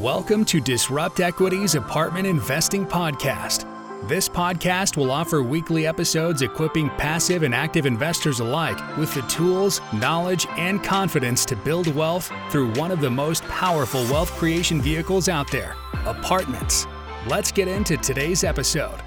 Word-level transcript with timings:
Welcome 0.00 0.46
to 0.46 0.62
Disrupt 0.62 1.20
Equity's 1.20 1.74
Apartment 1.74 2.26
Investing 2.26 2.86
Podcast. 2.86 3.66
This 4.08 4.30
podcast 4.30 4.96
will 4.96 5.10
offer 5.10 5.42
weekly 5.42 5.86
episodes 5.86 6.40
equipping 6.40 6.88
passive 6.96 7.42
and 7.42 7.54
active 7.54 7.84
investors 7.84 8.40
alike 8.40 8.78
with 8.96 9.12
the 9.12 9.20
tools, 9.22 9.82
knowledge, 9.92 10.46
and 10.56 10.82
confidence 10.82 11.44
to 11.44 11.54
build 11.54 11.94
wealth 11.94 12.32
through 12.48 12.72
one 12.76 12.90
of 12.90 13.02
the 13.02 13.10
most 13.10 13.44
powerful 13.48 14.02
wealth 14.04 14.30
creation 14.38 14.80
vehicles 14.80 15.28
out 15.28 15.50
there 15.50 15.76
apartments. 16.06 16.86
Let's 17.26 17.52
get 17.52 17.68
into 17.68 17.98
today's 17.98 18.42
episode. 18.42 19.02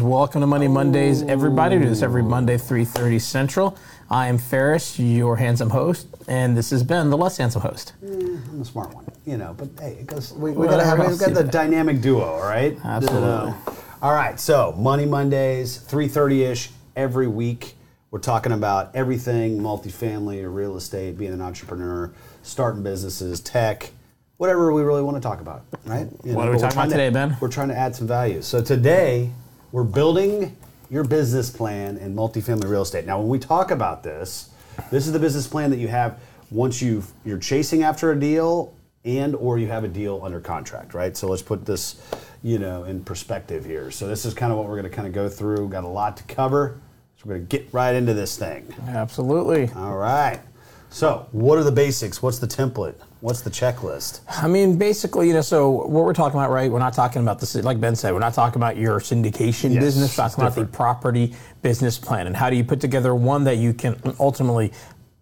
Welcome 0.00 0.42
to 0.42 0.46
Money 0.46 0.68
Mondays, 0.68 1.22
everybody. 1.22 1.78
We 1.78 1.84
do 1.84 1.88
this 1.88 2.02
every 2.02 2.22
Monday, 2.22 2.58
3.30 2.58 3.20
Central. 3.20 3.78
I 4.08 4.28
am 4.28 4.38
Ferris, 4.38 4.98
your 5.00 5.36
handsome 5.36 5.70
host, 5.70 6.06
and 6.28 6.56
this 6.56 6.70
is 6.70 6.82
Ben, 6.84 7.10
the 7.10 7.16
less 7.16 7.36
handsome 7.38 7.62
host. 7.62 7.92
Eh, 8.04 8.06
I'm 8.08 8.60
a 8.60 8.64
smart 8.64 8.94
one, 8.94 9.04
you 9.24 9.36
know. 9.36 9.54
But 9.58 9.68
hey, 9.80 9.96
because 10.00 10.32
we, 10.32 10.52
we 10.52 10.68
gotta 10.68 10.84
have 10.84 10.98
we've 11.00 11.18
got 11.18 11.34
the 11.34 11.42
dynamic 11.42 12.00
duo, 12.00 12.22
all 12.22 12.40
right? 12.42 12.78
Absolutely. 12.84 13.20
Know. 13.28 13.54
Uh, 13.66 13.72
all 14.02 14.14
right. 14.14 14.38
So 14.38 14.72
Money 14.78 15.06
Mondays, 15.06 15.78
3:30 15.78 16.50
ish 16.50 16.70
every 16.94 17.26
week. 17.26 17.74
We're 18.12 18.20
talking 18.20 18.52
about 18.52 18.94
everything 18.94 19.58
multifamily 19.58 20.42
or 20.44 20.50
real 20.50 20.76
estate, 20.76 21.18
being 21.18 21.32
an 21.32 21.40
entrepreneur, 21.40 22.12
starting 22.44 22.84
businesses, 22.84 23.40
tech, 23.40 23.90
whatever 24.36 24.72
we 24.72 24.82
really 24.82 25.02
want 25.02 25.16
to 25.16 25.20
talk 25.20 25.40
about, 25.40 25.64
right? 25.84 26.06
You 26.24 26.34
What 26.34 26.46
are 26.46 26.52
we 26.52 26.58
talking 26.58 26.78
about 26.78 26.84
to- 26.84 26.90
today, 26.92 27.10
Ben? 27.10 27.36
We're 27.40 27.48
trying 27.48 27.68
to 27.68 27.76
add 27.76 27.96
some 27.96 28.06
value. 28.06 28.40
So 28.40 28.62
today 28.62 29.32
we're 29.72 29.82
building 29.82 30.56
your 30.90 31.04
business 31.04 31.50
plan 31.50 31.96
in 31.98 32.14
multifamily 32.14 32.68
real 32.68 32.82
estate. 32.82 33.06
Now, 33.06 33.18
when 33.18 33.28
we 33.28 33.38
talk 33.38 33.70
about 33.70 34.02
this, 34.02 34.50
this 34.90 35.06
is 35.06 35.12
the 35.12 35.18
business 35.18 35.46
plan 35.46 35.70
that 35.70 35.78
you 35.78 35.88
have 35.88 36.18
once 36.50 36.80
you 36.80 37.02
you're 37.24 37.38
chasing 37.38 37.82
after 37.82 38.12
a 38.12 38.18
deal 38.18 38.72
and 39.04 39.34
or 39.36 39.58
you 39.58 39.68
have 39.68 39.84
a 39.84 39.88
deal 39.88 40.20
under 40.22 40.40
contract, 40.40 40.94
right? 40.94 41.16
So 41.16 41.28
let's 41.28 41.42
put 41.42 41.64
this, 41.64 41.96
you 42.42 42.58
know, 42.58 42.84
in 42.84 43.04
perspective 43.04 43.64
here. 43.64 43.90
So 43.90 44.06
this 44.08 44.24
is 44.24 44.34
kind 44.34 44.52
of 44.52 44.58
what 44.58 44.66
we're 44.66 44.80
going 44.80 44.90
to 44.90 44.94
kind 44.96 45.06
of 45.06 45.14
go 45.14 45.28
through. 45.28 45.68
Got 45.68 45.84
a 45.84 45.88
lot 45.88 46.16
to 46.18 46.24
cover. 46.24 46.80
So 47.16 47.22
we're 47.24 47.36
going 47.36 47.46
to 47.46 47.58
get 47.58 47.72
right 47.72 47.94
into 47.94 48.14
this 48.14 48.36
thing. 48.36 48.72
Absolutely. 48.88 49.70
All 49.74 49.96
right. 49.96 50.40
So, 50.90 51.28
what 51.32 51.58
are 51.58 51.64
the 51.64 51.72
basics? 51.72 52.22
What's 52.22 52.38
the 52.38 52.46
template? 52.46 52.94
What's 53.20 53.40
the 53.40 53.50
checklist? 53.50 54.20
I 54.28 54.46
mean, 54.46 54.78
basically, 54.78 55.28
you 55.28 55.34
know, 55.34 55.40
so 55.40 55.70
what 55.70 56.04
we're 56.04 56.14
talking 56.14 56.38
about, 56.38 56.50
right? 56.50 56.70
We're 56.70 56.78
not 56.78 56.92
talking 56.92 57.22
about 57.22 57.40
this, 57.40 57.54
like 57.56 57.80
Ben 57.80 57.96
said, 57.96 58.12
we're 58.12 58.20
not 58.20 58.34
talking 58.34 58.60
about 58.60 58.76
your 58.76 59.00
syndication 59.00 59.74
Yes, 59.74 59.82
business. 59.82 60.16
We're 60.16 60.28
talking 60.28 60.44
about 60.44 60.54
the 60.54 60.66
property 60.66 61.34
business 61.62 61.98
plan 61.98 62.26
and 62.26 62.36
how 62.36 62.50
do 62.50 62.56
you 62.56 62.64
put 62.64 62.80
together 62.80 63.14
one 63.14 63.44
that 63.44 63.56
you 63.56 63.74
can 63.74 64.00
ultimately 64.20 64.72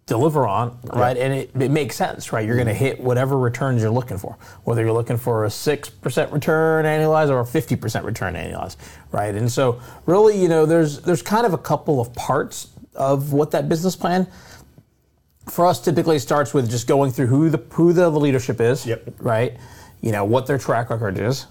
deliver 0.06 0.46
on, 0.46 0.78
right? 0.92 1.16
And 1.16 1.32
it, 1.32 1.50
it 1.58 1.70
makes 1.70 1.96
sense, 1.96 2.30
right? 2.30 2.46
You're 2.46 2.56
going 2.56 2.68
to 2.68 2.74
mm-hmm. 2.74 2.84
hit 2.84 3.00
whatever 3.00 3.38
returns 3.38 3.80
you're 3.80 3.90
looking 3.90 4.18
for, 4.18 4.36
whether 4.64 4.82
you're 4.82 4.92
looking 4.92 5.16
for 5.16 5.46
a 5.46 5.48
6% 5.48 6.32
return 6.32 6.84
annualized 6.84 7.30
or 7.30 7.40
a 7.40 7.44
50% 7.44 8.04
return 8.04 8.34
annualized, 8.34 8.76
right? 9.12 9.34
And 9.34 9.50
so 9.50 9.80
really, 10.04 10.40
you 10.40 10.48
know, 10.48 10.66
there's 10.66 11.00
there's 11.00 11.22
kind 11.22 11.46
of 11.46 11.54
a 11.54 11.58
couple 11.58 12.00
of 12.00 12.12
parts 12.14 12.68
of 12.94 13.32
what 13.32 13.50
that 13.52 13.68
business 13.68 13.96
plan 13.96 14.26
for 15.50 15.66
us 15.66 15.80
typically 15.80 16.18
starts 16.18 16.54
with 16.54 16.70
just 16.70 16.86
going 16.86 17.10
through 17.12 17.26
who 17.26 17.50
the 17.50 17.58
who 17.70 17.92
the 17.92 18.08
leadership 18.10 18.60
is, 18.60 18.86
Yep. 18.86 19.14
right? 19.20 19.56
You 20.00 20.12
know 20.12 20.24
what 20.24 20.46
their 20.46 20.58
track 20.58 20.90
record 20.90 21.18
is. 21.18 21.46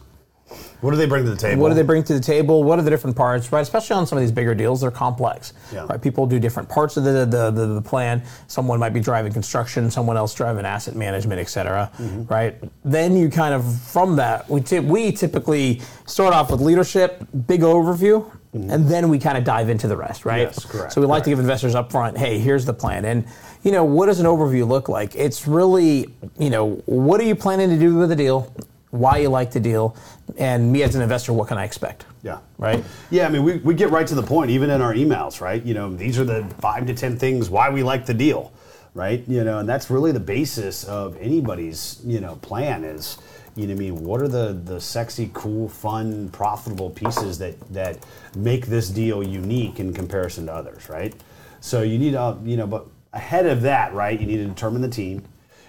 What 0.81 0.91
do 0.91 0.97
they 0.97 1.05
bring 1.07 1.23
to 1.23 1.31
the 1.31 1.37
table? 1.37 1.61
What 1.63 1.69
do 1.69 1.75
they 1.75 1.81
bring 1.83 2.03
to 2.03 2.13
the 2.13 2.19
table? 2.19 2.63
What 2.63 2.77
are 2.77 2.81
the 2.83 2.89
different 2.89 3.15
parts, 3.15 3.51
right? 3.51 3.61
Especially 3.61 3.95
on 3.95 4.05
some 4.05 4.17
of 4.17 4.21
these 4.21 4.31
bigger 4.33 4.53
deals, 4.53 4.81
they're 4.81 4.91
complex. 4.91 5.53
Yeah. 5.73 5.85
Right? 5.89 5.99
People 5.99 6.27
do 6.27 6.37
different 6.39 6.67
parts 6.69 6.97
of 6.97 7.05
the, 7.05 7.25
the, 7.25 7.49
the, 7.49 7.65
the 7.75 7.81
plan. 7.81 8.21
Someone 8.47 8.77
might 8.79 8.93
be 8.93 8.99
driving 8.99 9.31
construction, 9.31 9.89
someone 9.89 10.17
else 10.17 10.35
driving 10.35 10.65
asset 10.65 10.95
management, 10.95 11.39
et 11.39 11.45
cetera, 11.49 11.89
Mm-hmm. 11.97 12.23
right? 12.31 12.55
Then 12.83 13.15
you 13.15 13.29
kind 13.29 13.53
of, 13.55 13.63
from 13.81 14.17
that, 14.17 14.47
we, 14.49 14.61
ty- 14.61 14.81
we 14.81 15.11
typically 15.13 15.81
start 16.05 16.33
off 16.33 16.51
with 16.51 16.59
leadership, 16.61 17.25
big 17.47 17.61
overview, 17.61 18.29
and 18.53 18.87
then 18.87 19.09
we 19.09 19.17
kind 19.17 19.37
of 19.37 19.43
dive 19.43 19.69
into 19.69 19.87
the 19.87 19.97
rest, 19.97 20.25
right? 20.25 20.47
Mm-hmm. 20.47 20.59
Yes, 20.59 20.65
correct, 20.65 20.93
So 20.93 21.01
we 21.01 21.07
like 21.07 21.23
to 21.23 21.29
give 21.29 21.39
investors 21.39 21.73
up 21.73 21.91
front, 21.91 22.17
hey, 22.17 22.37
here's 22.37 22.65
the 22.65 22.73
plan. 22.73 23.05
And, 23.05 23.25
you 23.63 23.71
know, 23.71 23.83
what 23.83 24.05
does 24.05 24.19
an 24.19 24.27
overview 24.27 24.67
look 24.67 24.89
like? 24.89 25.15
It's 25.15 25.47
really, 25.47 26.13
you 26.37 26.49
know, 26.49 26.75
what 26.85 27.19
are 27.19 27.23
you 27.23 27.35
planning 27.35 27.69
to 27.69 27.79
do 27.79 27.95
with 27.95 28.09
the 28.09 28.15
deal? 28.15 28.53
Why 28.91 29.17
you 29.17 29.29
like 29.29 29.51
the 29.51 29.59
deal? 29.59 29.97
And 30.37 30.71
me 30.71 30.83
as 30.83 30.93
an 30.93 31.01
investor, 31.01 31.33
what 31.33 31.47
can 31.47 31.57
I 31.57 31.63
expect? 31.63 32.05
Yeah. 32.21 32.39
Right? 32.59 32.83
Yeah, 33.09 33.25
I 33.25 33.29
mean, 33.29 33.43
we, 33.43 33.57
we 33.57 33.73
get 33.73 33.89
right 33.89 34.05
to 34.05 34.15
the 34.15 34.21
point, 34.23 34.51
even 34.51 34.69
in 34.69 34.81
our 34.81 34.93
emails, 34.93 35.41
right? 35.41 35.63
You 35.63 35.73
know, 35.73 35.93
these 35.93 36.19
are 36.19 36.23
the 36.23 36.45
five 36.59 36.85
to 36.85 36.93
10 36.93 37.17
things 37.17 37.49
why 37.49 37.71
we 37.71 37.81
like 37.81 38.05
the 38.05 38.13
deal, 38.13 38.53
right? 38.93 39.23
You 39.27 39.43
know, 39.43 39.59
and 39.59 39.67
that's 39.67 39.89
really 39.89 40.11
the 40.11 40.19
basis 40.19 40.83
of 40.83 41.17
anybody's, 41.17 41.99
you 42.03 42.19
know, 42.19 42.35
plan 42.35 42.83
is, 42.83 43.17
you 43.55 43.67
know 43.67 43.73
what 43.73 43.77
I 43.77 43.79
mean, 43.79 44.03
what 44.03 44.21
are 44.21 44.27
the, 44.27 44.53
the 44.53 44.79
sexy, 44.79 45.29
cool, 45.33 45.69
fun, 45.69 46.29
profitable 46.29 46.89
pieces 46.89 47.37
that, 47.39 47.59
that 47.73 48.05
make 48.35 48.67
this 48.67 48.89
deal 48.89 49.23
unique 49.23 49.79
in 49.79 49.93
comparison 49.93 50.47
to 50.47 50.53
others, 50.53 50.89
right? 50.89 51.13
So 51.59 51.81
you 51.81 51.97
need 51.97 52.11
to, 52.11 52.37
you 52.43 52.57
know, 52.57 52.67
but 52.67 52.87
ahead 53.13 53.45
of 53.45 53.61
that, 53.61 53.93
right, 53.93 54.19
you 54.19 54.25
need 54.25 54.37
to 54.37 54.45
determine 54.45 54.81
the 54.81 54.89
team. 54.89 55.23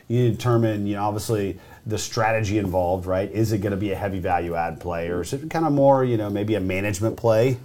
You 0.08 0.18
need 0.18 0.30
to 0.30 0.36
determine, 0.36 0.86
you 0.86 0.96
know, 0.96 1.04
obviously 1.04 1.58
the 1.86 1.98
strategy 1.98 2.58
involved, 2.58 3.06
right? 3.06 3.30
Is 3.30 3.52
it 3.52 3.58
going 3.58 3.72
to 3.72 3.76
be 3.76 3.92
a 3.92 3.96
heavy 3.96 4.18
value 4.18 4.54
add 4.54 4.80
play 4.80 5.08
or 5.08 5.22
is 5.22 5.32
it 5.32 5.48
kind 5.50 5.66
of 5.66 5.72
more, 5.72 6.04
you 6.04 6.16
know, 6.16 6.30
maybe 6.30 6.54
a 6.54 6.60
management 6.60 7.16
play, 7.16 7.58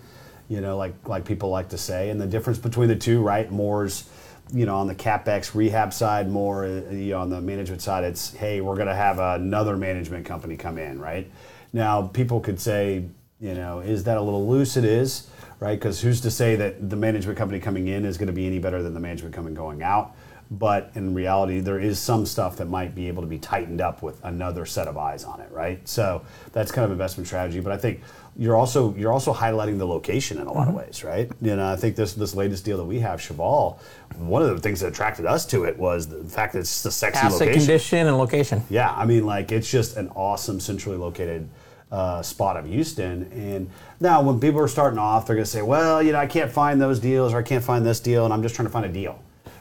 you 0.50 0.62
know, 0.62 0.78
like 0.78 0.94
like 1.08 1.26
people 1.26 1.50
like 1.50 1.70
to 1.70 1.78
say. 1.78 2.10
And 2.10 2.20
the 2.20 2.28
difference 2.28 2.60
between 2.60 2.90
the 2.90 2.96
two, 2.96 3.22
right? 3.22 3.50
More's, 3.52 4.10
you 4.54 4.66
know, 4.66 4.78
on 4.78 4.88
the 4.88 4.96
capex 4.96 5.54
rehab 5.54 5.94
side, 5.94 6.30
more 6.30 6.66
uh, 6.66 6.90
you 6.92 7.12
know, 7.12 7.20
on 7.20 7.30
the 7.30 7.42
management 7.42 7.82
side, 7.82 8.04
it's 8.04 8.34
hey, 8.34 8.62
we're 8.62 8.76
going 8.76 8.88
to 8.88 8.96
have 8.96 9.20
another 9.20 9.78
management 9.78 10.26
company 10.26 10.58
come 10.58 10.78
in, 10.78 11.00
right? 11.00 11.30
Now, 11.72 12.04
people 12.04 12.40
could 12.40 12.60
say, 12.60 13.06
you 13.40 13.54
know, 13.54 13.80
is 13.80 14.04
that 14.06 14.18
a 14.18 14.22
little 14.22 14.48
loose? 14.48 14.76
It 14.76 14.86
is, 14.86 15.28
right? 15.60 15.78
Because 15.78 16.02
who's 16.02 16.22
to 16.22 16.32
say 16.32 16.56
that 16.56 16.90
the 16.90 16.96
management 16.96 17.38
company 17.38 17.60
coming 17.60 17.88
in 17.88 18.06
is 18.06 18.18
going 18.18 18.28
to 18.28 18.34
be 18.34 18.48
any 18.48 18.60
better 18.60 18.82
than 18.82 18.94
the 18.94 19.00
management 19.00 19.36
company 19.36 19.56
going 19.56 19.84
out? 19.84 20.16
But 20.52 20.92
in 20.96 21.14
reality, 21.14 21.60
there 21.60 21.80
is 21.80 22.00
some 22.00 22.26
stuff 22.26 22.58
that 22.58 22.66
might 22.66 22.96
be 22.96 23.08
able 23.08 23.22
to 23.22 23.28
be 23.28 23.38
tightened 23.38 23.82
up 23.82 24.02
with 24.02 24.20
another 24.24 24.66
set 24.66 24.88
of 24.88 24.98
eyes 24.98 25.24
on 25.24 25.40
it, 25.42 25.52
right? 25.52 25.88
So 25.88 26.24
that's 26.54 26.72
kind 26.72 26.86
of 26.86 26.92
investment 26.92 27.28
strategy. 27.28 27.60
But 27.60 27.72
I 27.72 27.78
think 27.78 28.02
you're 28.40 28.56
also 28.56 28.96
you're 28.96 29.12
also 29.12 29.34
highlighting 29.34 29.78
the 29.78 29.86
location 29.86 30.40
in 30.40 30.48
a 30.48 30.54
lot 30.54 30.70
of 30.70 30.74
ways, 30.74 31.04
right? 31.04 31.30
You 31.42 31.58
know, 31.58 31.74
I 31.74 31.76
think 31.76 31.98
this 31.98 32.14
this 32.14 32.34
latest 32.34 32.64
deal 32.64 32.78
that 32.78 32.86
we 32.86 33.00
have, 33.02 33.22
Cheval, 33.22 33.80
one 34.18 34.42
of 34.42 34.48
the 34.48 34.60
things 34.60 34.80
that 34.80 34.88
attracted 34.88 35.26
us 35.26 35.46
to 35.48 35.66
it 35.66 35.78
was 35.78 36.08
the 36.08 36.24
fact 36.24 36.54
that 36.54 36.60
it's 36.60 36.86
a 36.86 36.92
sexy 36.92 37.20
Asset 37.20 37.42
location. 37.42 37.60
condition 37.60 38.08
and 38.08 38.18
location. 38.18 38.64
Yeah, 38.70 38.94
I 38.96 39.06
mean, 39.06 39.26
like 39.26 39.52
it's 39.52 39.70
just 39.70 39.98
an 39.98 40.08
awesome 40.16 40.62
centrally 40.62 40.98
located 40.98 41.50
uh, 41.92 42.22
spot 42.22 42.56
of 42.56 42.66
Houston. 42.66 43.30
And 43.34 43.70
now, 44.00 44.22
when 44.22 44.40
people 44.40 44.62
are 44.62 44.70
starting 44.70 45.00
off, 45.00 45.28
they're 45.28 45.36
going 45.36 45.44
to 45.44 45.52
say, 45.52 45.62
"Well, 45.62 46.02
you 46.02 46.14
know, 46.14 46.20
I 46.20 46.28
can't 46.28 46.50
find 46.52 46.82
those 46.82 47.00
deals, 47.00 47.34
or 47.34 47.40
I 47.40 47.44
can't 47.44 47.64
find 47.64 47.86
this 47.86 48.00
deal, 48.00 48.24
and 48.24 48.34
I'm 48.34 48.42
just 48.42 48.56
trying 48.56 48.68
to 48.68 48.72
find 48.72 48.86
a 48.86 48.90
deal." 48.90 49.20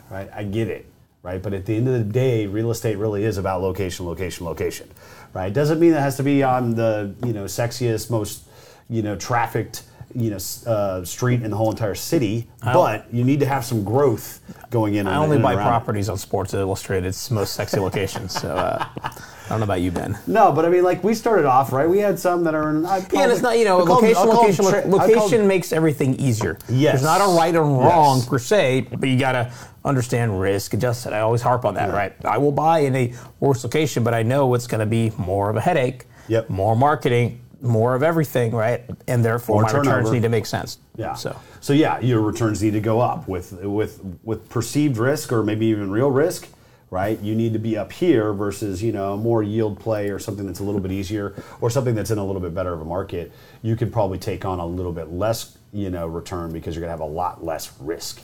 Right? 0.08 0.30
I 0.32 0.44
get 0.44 0.68
it. 0.68 0.86
Right? 1.24 1.42
But 1.42 1.52
at 1.52 1.66
the 1.66 1.76
end 1.76 1.88
of 1.88 1.94
the 1.94 2.04
day, 2.04 2.46
real 2.46 2.70
estate 2.70 2.96
really 2.96 3.24
is 3.24 3.38
about 3.38 3.60
location, 3.60 4.06
location, 4.06 4.46
location. 4.46 4.88
Right? 5.34 5.52
Doesn't 5.52 5.80
mean 5.80 5.94
it 5.94 6.00
has 6.00 6.16
to 6.18 6.22
be 6.22 6.44
on 6.44 6.76
the 6.76 7.12
you 7.26 7.32
know 7.32 7.46
sexiest, 7.46 8.08
most 8.08 8.47
you 8.90 9.02
know 9.02 9.16
trafficked 9.16 9.82
you 10.14 10.30
know 10.30 10.38
uh, 10.66 11.04
street 11.04 11.42
in 11.42 11.50
the 11.50 11.56
whole 11.56 11.70
entire 11.70 11.94
city. 11.94 12.46
But 12.62 13.12
you 13.12 13.24
need 13.24 13.40
to 13.40 13.46
have 13.46 13.64
some 13.64 13.84
growth 13.84 14.40
going 14.70 14.94
in. 14.94 15.06
I 15.06 15.12
and- 15.14 15.24
only 15.24 15.36
and 15.36 15.42
buy 15.42 15.54
around 15.54 15.66
properties 15.68 16.08
on 16.08 16.16
Sports 16.16 16.54
Illustrated's 16.54 17.30
most 17.30 17.52
sexy 17.54 17.78
locations. 17.78 18.32
So 18.32 18.48
uh, 18.56 18.84
I 19.02 19.48
don't 19.50 19.60
know 19.60 19.64
about 19.64 19.80
you, 19.82 19.90
Ben. 19.90 20.18
No, 20.26 20.50
but 20.52 20.64
I 20.64 20.70
mean, 20.70 20.82
like 20.82 21.04
we 21.04 21.12
started 21.14 21.44
off 21.44 21.72
right. 21.72 21.88
We 21.88 21.98
had 21.98 22.18
some 22.18 22.42
that 22.44 22.54
are 22.54 22.70
in. 22.70 22.86
I'd 22.86 23.12
Yeah, 23.12 23.24
and 23.24 23.32
it's 23.32 23.42
not 23.42 23.58
you 23.58 23.64
know 23.66 23.80
I'll 23.80 23.86
call 23.86 24.00
them- 24.00 24.10
location, 24.14 24.26
them 24.28 24.36
location, 24.36 24.64
tra- 24.64 24.86
lo- 24.86 24.98
location 24.98 25.38
them- 25.40 25.48
makes 25.48 25.72
everything 25.72 26.14
easier. 26.18 26.58
Yes. 26.70 26.94
There's 26.94 27.04
not 27.04 27.20
a 27.20 27.36
right 27.36 27.54
or 27.54 27.64
wrong 27.64 28.18
Yes. 28.18 28.28
per 28.28 28.38
se, 28.38 28.86
but 28.98 29.08
you 29.08 29.18
gotta 29.18 29.52
understand 29.84 30.40
risk 30.40 30.72
adjusted. 30.74 31.12
I 31.12 31.20
always 31.20 31.42
harp 31.42 31.64
on 31.66 31.74
that, 31.74 31.92
right? 31.92 32.12
I 32.24 32.38
will 32.38 32.52
buy 32.52 32.80
in 32.80 32.96
a 32.96 33.12
worse 33.40 33.62
location, 33.62 34.04
but 34.04 34.12
I 34.14 34.22
know 34.22 34.52
it's 34.54 34.66
going 34.66 34.80
to 34.80 34.86
be 34.86 35.12
more 35.16 35.48
of 35.48 35.56
a 35.56 35.62
headache. 35.62 36.04
Yep. 36.26 36.50
More 36.50 36.76
marketing, 36.76 37.40
more 37.60 37.94
of 37.94 38.02
everything, 38.02 38.52
right? 38.52 38.84
And 39.06 39.24
therefore, 39.24 39.56
More 39.56 39.62
my 39.62 39.68
returns 39.68 39.86
turnover. 39.88 40.12
need 40.14 40.22
to 40.22 40.28
make 40.28 40.46
sense. 40.46 40.78
Yeah. 40.96 41.14
So. 41.14 41.36
so 41.60 41.72
yeah, 41.72 41.98
your 42.00 42.20
returns 42.20 42.62
need 42.62 42.72
to 42.72 42.80
go 42.80 43.00
up 43.00 43.26
with 43.28 43.52
with 43.52 44.00
with 44.22 44.48
perceived 44.48 44.96
risk 44.96 45.32
or 45.32 45.42
maybe 45.42 45.66
even 45.66 45.90
real 45.90 46.10
risk, 46.10 46.48
right? 46.90 47.18
You 47.20 47.34
need 47.34 47.52
to 47.54 47.58
be 47.58 47.76
up 47.76 47.92
here 47.92 48.32
versus 48.32 48.82
you 48.82 48.92
know 48.92 49.16
more 49.16 49.42
yield 49.42 49.78
play 49.80 50.10
or 50.10 50.18
something 50.18 50.46
that's 50.46 50.60
a 50.60 50.64
little 50.64 50.80
bit 50.80 50.92
easier 50.92 51.34
or 51.60 51.70
something 51.70 51.94
that's 51.94 52.10
in 52.10 52.18
a 52.18 52.24
little 52.24 52.40
bit 52.42 52.54
better 52.54 52.72
of 52.72 52.80
a 52.80 52.84
market. 52.84 53.32
You 53.62 53.76
can 53.76 53.90
probably 53.90 54.18
take 54.18 54.44
on 54.44 54.58
a 54.60 54.66
little 54.66 54.92
bit 54.92 55.10
less 55.10 55.56
you 55.72 55.90
know 55.90 56.06
return 56.06 56.52
because 56.52 56.74
you're 56.74 56.80
gonna 56.82 56.92
have 56.92 57.00
a 57.00 57.04
lot 57.04 57.44
less 57.44 57.72
risk, 57.80 58.22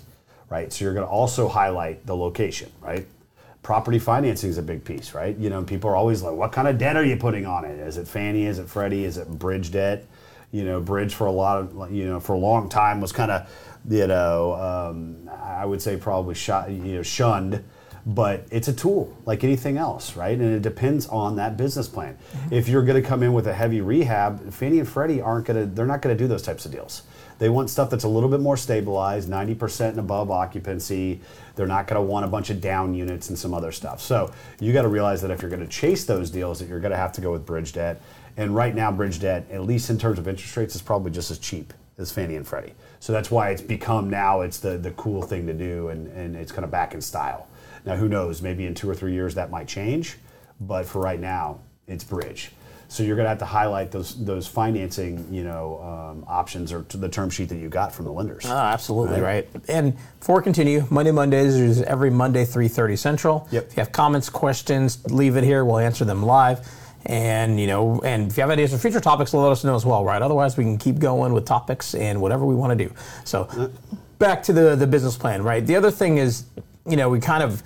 right? 0.49 0.73
So 0.73 0.85
you're 0.85 0.95
gonna 0.95 1.07
also 1.07 1.49
highlight 1.49 2.07
the 2.07 2.17
location, 2.17 2.71
right? 2.81 3.07
Property 3.65 3.99
financing 3.99 4.51
is 4.51 4.59
a 4.59 4.63
big 4.63 4.85
piece, 4.85 5.13
right? 5.13 5.37
You 5.37 5.51
know, 5.51 5.65
people 5.65 5.91
are 5.91 5.97
always 5.97 6.23
like, 6.23 6.37
"What 6.37 6.53
kind 6.53 6.69
of 6.69 6.79
debt 6.79 6.97
are 6.97 7.05
you 7.05 7.17
putting 7.17 7.47
on 7.47 7.65
it? 7.65 7.81
Is 7.81 7.97
it 7.97 8.07
Fannie? 8.07 8.47
Is 8.47 8.61
it 8.61 8.69
Freddie? 8.69 9.05
Is 9.05 9.17
it 9.17 9.29
bridge 9.29 9.73
debt?" 9.73 10.07
you 10.55 10.65
know, 10.65 10.81
bridge 10.81 11.13
for 11.13 11.27
a 11.27 11.33
lot 11.33 11.59
of, 11.59 11.91
you 11.91 12.07
know, 12.07 12.21
for 12.21 12.35
a 12.35 12.39
long 12.39 12.69
time 12.69 13.01
was 13.01 13.11
kind 13.11 13.33
of, 13.33 13.51
you 13.89 14.07
know, 14.07 14.55
um, 14.55 15.29
I 15.43 15.67
would 15.67 15.83
say 15.83 15.97
probably 15.97 16.37
shot, 16.37 16.71
you 16.71 16.95
know, 16.95 17.03
shunned 17.03 17.65
but 18.07 18.47
it's 18.51 18.69
a 18.69 18.73
tool 18.73 19.17
like 19.25 19.45
anything 19.45 19.79
else, 19.79 20.17
right? 20.17 20.39
And 20.39 20.55
it 20.55 20.63
depends 20.63 21.07
on 21.07 21.37
that 21.37 21.57
business 21.57 21.89
plan. 21.89 22.17
Mm-hmm. 22.17 22.55
If 22.55 22.69
you're 22.69 22.83
going 22.83 23.03
to 23.03 23.09
come 23.09 23.23
in 23.23 23.33
with 23.33 23.47
a 23.47 23.55
heavy 23.55 23.81
rehab, 23.81 24.53
Fannie 24.53 24.79
and 24.79 24.89
Freddie 24.89 25.21
aren't 25.21 25.47
going 25.47 25.61
to, 25.61 25.67
they're 25.75 25.87
not 25.87 26.03
going 26.03 26.17
to 26.17 26.23
do 26.23 26.29
those 26.29 26.43
types 26.43 26.67
of 26.67 26.73
deals. 26.73 27.03
They 27.39 27.49
want 27.49 27.71
stuff 27.71 27.91
that's 27.91 28.05
a 28.05 28.09
little 28.09 28.29
bit 28.29 28.41
more 28.41 28.57
stabilized, 28.57 29.29
90% 29.29 29.91
and 29.91 29.99
above 29.99 30.31
occupancy. 30.31 31.21
They're 31.57 31.67
not 31.67 31.87
going 31.87 32.01
to 32.01 32.07
want 32.07 32.25
a 32.25 32.29
bunch 32.29 32.51
of 32.51 32.61
down 32.61 32.95
units 32.95 33.29
and 33.29 33.39
some 33.39 33.53
other 33.53 33.73
stuff. 33.73 34.01
So 34.01 34.33
you 34.61 34.73
got 34.73 34.83
to 34.83 34.89
realize 34.89 35.21
that 35.23 35.31
if 35.31 35.43
you're 35.43 35.51
going 35.51 35.63
to 35.63 35.69
chase 35.69 36.05
those 36.05 36.31
deals, 36.31 36.61
that 36.61 36.69
you're 36.69 36.81
going 36.81 36.93
to 36.93 36.97
have 36.97 37.13
to 37.15 37.21
go 37.21 37.33
with 37.33 37.45
bridge 37.45 37.73
debt. 37.73 38.01
And 38.37 38.55
right 38.55 38.75
now, 38.75 38.93
bridge 38.93 39.21
debt, 39.21 39.47
at 39.51 39.63
least 39.63 39.91
in 39.91 39.99
terms 39.99 40.19
of 40.19 40.29
interest 40.29 40.57
rates, 40.57 40.75
is 40.75 40.83
probably 40.83 41.11
just 41.11 41.31
as 41.31 41.39
cheap 41.39 41.73
as 41.99 42.13
Fannie 42.13 42.37
and 42.37 42.47
Freddie. 42.47 42.75
So 43.01 43.13
that's 43.13 43.31
why 43.31 43.51
it's 43.51 43.63
become 43.63 44.11
now 44.11 44.41
it's 44.41 44.59
the 44.59 44.77
the 44.79 44.91
cool 44.93 45.23
thing 45.23 45.47
to 45.47 45.53
do, 45.53 45.89
and, 45.89 46.09
and 46.09 46.35
it's 46.35 46.51
kind 46.51 46.65
of 46.65 46.71
back 46.71 46.95
in 46.95 47.01
style. 47.01 47.47
Now, 47.85 47.97
who 47.97 48.09
knows? 48.09 48.43
Maybe 48.43 48.67
in 48.67 48.75
two 48.75 48.89
or 48.89 48.95
three 48.95 49.13
years 49.13 49.35
that 49.35 49.51
might 49.51 49.69
change, 49.69 50.17
but 50.61 50.87
for 50.87 51.01
right 51.01 51.21
now, 51.21 51.61
it's 51.87 52.05
bridge. 52.05 52.51
So 52.89 53.03
you're 53.03 53.17
going 53.17 53.25
to 53.25 53.31
have 53.31 53.39
to 53.39 53.45
highlight 53.45 53.91
those 53.91 54.25
those 54.25 54.47
financing, 54.47 55.27
you 55.33 55.43
know, 55.43 55.81
um, 55.83 56.25
options 56.29 56.73
or 56.73 56.83
the 56.91 57.09
term 57.09 57.29
sheet 57.31 57.49
that 57.49 57.57
you 57.57 57.69
got 57.69 57.93
from 57.93 58.05
the 58.05 58.13
lenders. 58.13 58.45
Oh, 58.47 58.53
absolutely 58.53 59.21
right. 59.21 59.49
right. 59.53 59.65
And 59.69 59.97
for 60.21 60.41
continue, 60.41 60.87
Monday 60.91 61.11
Mondays 61.11 61.55
is 61.55 61.83
every 61.83 62.11
Monday 62.11 62.45
3:30 62.45 62.97
Central. 62.97 63.49
Yep. 63.51 63.67
If 63.67 63.77
you 63.77 63.81
have 63.81 63.93
comments, 63.93 64.29
questions, 64.29 65.05
leave 65.11 65.37
it 65.37 65.45
here. 65.45 65.65
We'll 65.65 65.79
answer 65.79 66.05
them 66.05 66.23
live. 66.23 66.69
And 67.07 67.59
you 67.59 67.67
know, 67.67 68.01
and 68.05 68.31
if 68.31 68.37
you 68.37 68.43
have 68.43 68.51
ideas 68.51 68.71
for 68.71 68.79
future 68.79 69.01
topics, 69.01 69.35
let 69.35 69.51
us 69.51 69.65
know 69.65 69.75
as 69.75 69.85
well, 69.85 70.05
right? 70.05 70.23
Otherwise, 70.23 70.57
we 70.57 70.65
can 70.65 70.79
keep 70.79 70.99
going 70.99 71.33
with 71.33 71.45
topics 71.45 71.95
and 71.95 72.21
whatever 72.21 72.47
we 72.47 72.55
want 72.55 72.79
to 72.79 72.85
do. 72.87 72.95
So, 73.25 73.73
back 74.19 74.43
to 74.45 74.53
the 74.53 74.77
the 74.77 74.87
business 74.87 75.17
plan, 75.17 75.43
right? 75.43 75.67
The 75.67 75.77
other 75.77 75.91
thing 75.91 76.19
is, 76.19 76.45
you 76.89 76.97
know, 76.97 77.09
we 77.09 77.21
kind 77.21 77.43
of 77.43 77.63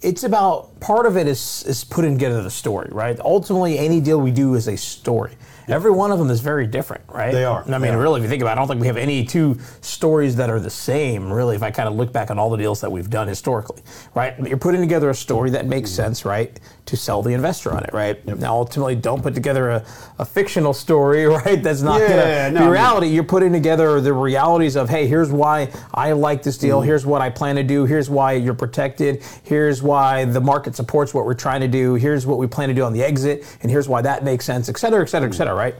it's 0.00 0.22
about 0.22 0.78
part 0.80 1.06
of 1.06 1.16
it 1.16 1.26
is 1.26 1.64
is 1.66 1.84
putting 1.84 2.14
together 2.14 2.42
the 2.42 2.50
story, 2.50 2.88
right? 2.92 3.18
Ultimately, 3.20 3.78
any 3.78 4.00
deal 4.00 4.20
we 4.20 4.30
do 4.30 4.54
is 4.54 4.68
a 4.68 4.76
story. 4.76 5.36
Every 5.68 5.90
one 5.90 6.10
of 6.10 6.18
them 6.18 6.30
is 6.30 6.40
very 6.40 6.66
different, 6.66 7.02
right? 7.08 7.32
They 7.32 7.44
are. 7.44 7.62
I 7.66 7.78
mean, 7.78 7.92
Yeah. 7.92 7.98
really, 7.98 8.20
if 8.20 8.22
you 8.24 8.28
think 8.28 8.42
about 8.42 8.52
it, 8.52 8.52
I 8.52 8.54
don't 8.62 8.68
think 8.68 8.80
we 8.80 8.86
have 8.86 8.96
any 8.96 9.24
two 9.24 9.58
stories 9.80 10.36
that 10.36 10.48
are 10.50 10.60
the 10.60 10.70
same, 10.70 11.32
really, 11.32 11.56
if 11.56 11.62
I 11.62 11.70
kind 11.70 11.88
of 11.88 11.94
look 11.94 12.12
back 12.12 12.30
on 12.30 12.38
all 12.38 12.50
the 12.50 12.56
deals 12.56 12.80
that 12.80 12.90
we've 12.90 13.10
done 13.10 13.28
historically, 13.28 13.82
right? 14.14 14.34
You're 14.46 14.56
putting 14.58 14.80
together 14.80 15.10
a 15.10 15.14
story 15.14 15.50
that 15.50 15.66
makes 15.66 15.90
sense, 15.90 16.24
right, 16.24 16.58
to 16.86 16.96
sell 16.96 17.22
the 17.22 17.34
investor 17.34 17.72
on 17.74 17.84
it, 17.84 17.90
right? 17.92 18.24
Now, 18.38 18.54
ultimately, 18.54 18.94
don't 18.96 19.22
put 19.22 19.34
together 19.34 19.70
a, 19.70 19.84
a 20.18 20.24
fictional 20.24 20.72
story, 20.72 21.26
right, 21.44 21.62
that's 21.62 21.82
not 21.82 22.00
Yeah, 22.00 22.08
going 22.08 22.18
no, 22.18 22.24
to 22.24 22.36
I 22.38 22.48
be 22.50 22.60
mean- 22.60 22.70
reality. 22.70 23.06
You're 23.08 23.24
putting 23.24 23.52
together 23.52 24.00
the 24.00 24.12
realities 24.14 24.76
of, 24.76 24.88
hey, 24.88 25.06
here's 25.06 25.30
why 25.30 25.70
I 25.92 26.12
like 26.12 26.42
this 26.42 26.56
Mm-hmm. 26.58 26.66
deal, 26.66 26.80
here's 26.80 27.04
what 27.06 27.20
I 27.20 27.30
plan 27.30 27.56
to 27.56 27.62
do, 27.62 27.84
here's 27.84 28.08
why 28.10 28.32
you're 28.32 28.54
protected, 28.54 29.22
here's 29.44 29.82
why 29.82 30.24
the 30.24 30.40
market 30.40 30.74
supports 30.74 31.12
what 31.14 31.24
we're 31.26 31.34
trying 31.34 31.60
to 31.60 31.68
do, 31.68 31.94
here's 31.94 32.26
what 32.26 32.38
we 32.38 32.46
plan 32.46 32.68
to 32.68 32.74
do 32.74 32.82
on 32.84 32.92
the 32.92 33.02
exit, 33.04 33.44
and 33.62 33.70
here's 33.70 33.86
why 33.88 34.00
that 34.02 34.24
makes 34.24 34.44
sense, 34.44 34.68
et 34.68 34.76
cetera, 34.78 35.02
et 35.02 35.06
cetera, 35.08 35.28
et 35.28 35.32
cetera, 35.34 35.54
right? 35.58 35.74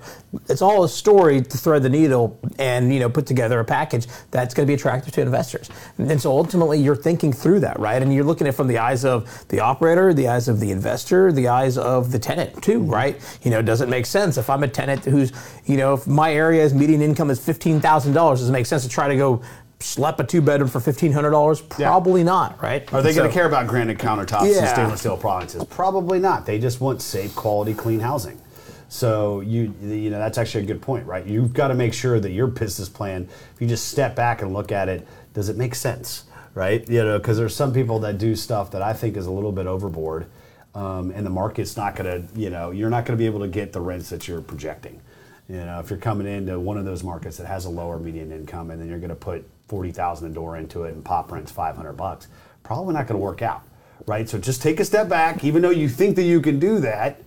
It's 0.49 0.61
all 0.61 0.85
a 0.85 0.89
story 0.89 1.41
to 1.41 1.57
thread 1.57 1.83
the 1.83 1.89
needle 1.89 2.39
and 2.59 2.93
you 2.93 3.01
know 3.01 3.09
put 3.09 3.27
together 3.27 3.61
a 3.61 3.65
package 3.65 4.07
that's 4.31 4.53
going 4.53 4.67
to 4.67 4.71
be 4.71 4.75
attractive 4.75 5.15
to 5.15 5.23
investors. 5.23 5.71
And 5.97 6.21
so 6.21 6.31
ultimately, 6.33 6.79
you're 6.79 6.97
thinking 6.97 7.33
through 7.33 7.61
that, 7.61 7.79
right? 7.79 8.03
And 8.03 8.13
you're 8.13 8.25
looking 8.25 8.47
at 8.47 8.55
it 8.55 8.57
from 8.57 8.67
the 8.67 8.79
eyes 8.79 9.05
of 9.05 9.47
the 9.49 9.61
operator, 9.61 10.13
the 10.13 10.29
eyes 10.29 10.49
of 10.49 10.61
the 10.61 10.71
investor, 10.71 11.33
the 11.33 11.49
eyes 11.49 11.79
of 11.79 12.13
the 12.13 12.19
tenant 12.19 12.63
too, 12.63 12.81
mm-hmm. 12.81 12.91
right? 12.91 13.39
You 13.43 13.51
know, 13.51 13.63
does 13.63 13.81
it 13.81 13.89
make 13.89 14.07
sense 14.07 14.37
if 14.37 14.51
I'm 14.51 14.63
a 14.63 14.69
tenant 14.69 15.05
who's 15.05 15.33
you 15.65 15.77
know 15.77 15.95
if 15.95 16.07
my 16.07 16.33
area's 16.33 16.75
median 16.75 17.01
income 17.01 17.31
is 17.31 17.39
fifteen 17.39 17.81
thousand 17.81 18.13
dollars, 18.13 18.41
does 18.41 18.49
it 18.49 18.53
make 18.53 18.67
sense 18.67 18.83
to 18.83 18.89
try 18.89 19.09
to 19.09 19.17
go 19.17 19.43
slap 19.81 20.19
a 20.19 20.25
two 20.25 20.41
bedroom 20.41 20.69
for 20.69 20.81
fifteen 20.81 21.13
hundred 21.13 21.31
dollars? 21.31 21.61
Probably 21.61 22.25
not, 22.25 22.61
right? 22.63 22.93
Are 22.93 23.03
they 23.03 23.15
going 23.15 23.29
to 23.29 23.35
care 23.35 23.47
about 23.47 23.67
granite 23.67 23.99
countertops 23.99 24.43
and 24.59 24.69
stainless 24.69 25.01
steel 25.01 25.15
appliances? 25.15 25.65
Probably 25.65 26.19
not. 26.19 26.47
They 26.47 26.59
just 26.59 26.81
want 26.81 27.03
safe, 27.03 27.35
quality, 27.35 27.75
clean 27.75 28.01
housing. 28.01 28.41
So 28.89 29.41
you 29.41 29.75
you 29.83 30.11
know 30.11 30.19
that's 30.19 30.39
actually 30.39 30.65
a 30.65 30.67
good 30.67 30.81
point, 30.81 31.07
right? 31.07 31.25
You've 31.27 31.53
got 31.53 31.69
to 31.69 31.75
make 31.75 31.93
sure 31.93 32.19
that 32.19 32.31
your 32.31 32.47
business 32.47 32.89
plan, 32.89 33.29
if 33.55 33.61
you 33.61 33.67
just 33.67 33.89
step 33.89 34.17
back 34.17 34.41
and 34.41 34.53
look 34.53 34.73
at 34.73 34.89
it, 34.89 35.07
does 35.35 35.51
it 35.51 35.57
make 35.57 35.75
sense, 35.75 36.25
right? 36.55 36.89
You 36.89 37.05
know, 37.05 37.19
because 37.19 37.37
there's 37.37 37.55
some 37.55 37.73
people 37.73 37.99
that 38.01 38.17
do 38.17 38.35
stuff 38.35 38.71
that 38.71 38.81
I 38.81 38.95
think 38.95 39.17
is 39.17 39.27
a 39.27 39.31
little 39.31 39.53
bit 39.53 39.67
overboard, 39.67 40.27
um, 40.75 41.11
and 41.11 41.25
the 41.25 41.31
market's 41.31 41.77
not 41.77 41.97
to, 41.97 42.25
you 42.35 42.49
know, 42.49 42.71
you're 42.71 42.89
not 42.89 43.05
to 43.07 43.17
be 43.17 43.27
able 43.27 43.41
to 43.41 43.49
get 43.49 43.73
the 43.73 43.81
rents 43.81 44.09
that 44.09 44.27
you're 44.27 44.41
projecting. 44.41 45.01
You 45.51 45.57
know, 45.57 45.81
if 45.81 45.91
you're 45.91 45.99
coming 45.99 46.27
into 46.27 46.59
one 46.59 46.79
of 46.79 46.85
those 46.85 47.03
markets 47.03 47.37
that 47.37 47.47
has 47.47 47.67
a 47.67 47.71
lower 47.71 47.99
median 47.99 48.33
income, 48.33 48.71
and 48.71 48.81
then 48.81 48.89
you're 48.89 48.99
to 49.09 49.15
put 49.15 49.47
forty 49.69 49.93
thousand 49.93 50.31
a 50.31 50.35
door 50.35 50.57
into 50.57 50.85
it, 50.85 50.95
and 50.95 51.05
pop 51.05 51.31
rent's 51.31 51.53
five 51.53 51.77
hundred 51.77 51.95
bucks, 51.95 52.29
probably 52.63 52.95
not 52.95 53.07
to 53.09 53.17
work 53.19 53.43
out, 53.43 53.63
right? 54.07 54.27
So 54.27 54.39
just 54.39 54.63
take 54.63 54.81
a 54.81 54.85
step 54.85 55.11
back, 55.11 55.45
even 55.45 55.61
though 55.61 55.71
you 55.71 55.91
think 55.91 56.17
that 56.17 56.25
you 56.25 56.41
can 56.41 56.59
do 56.59 56.81
that, 56.81 57.21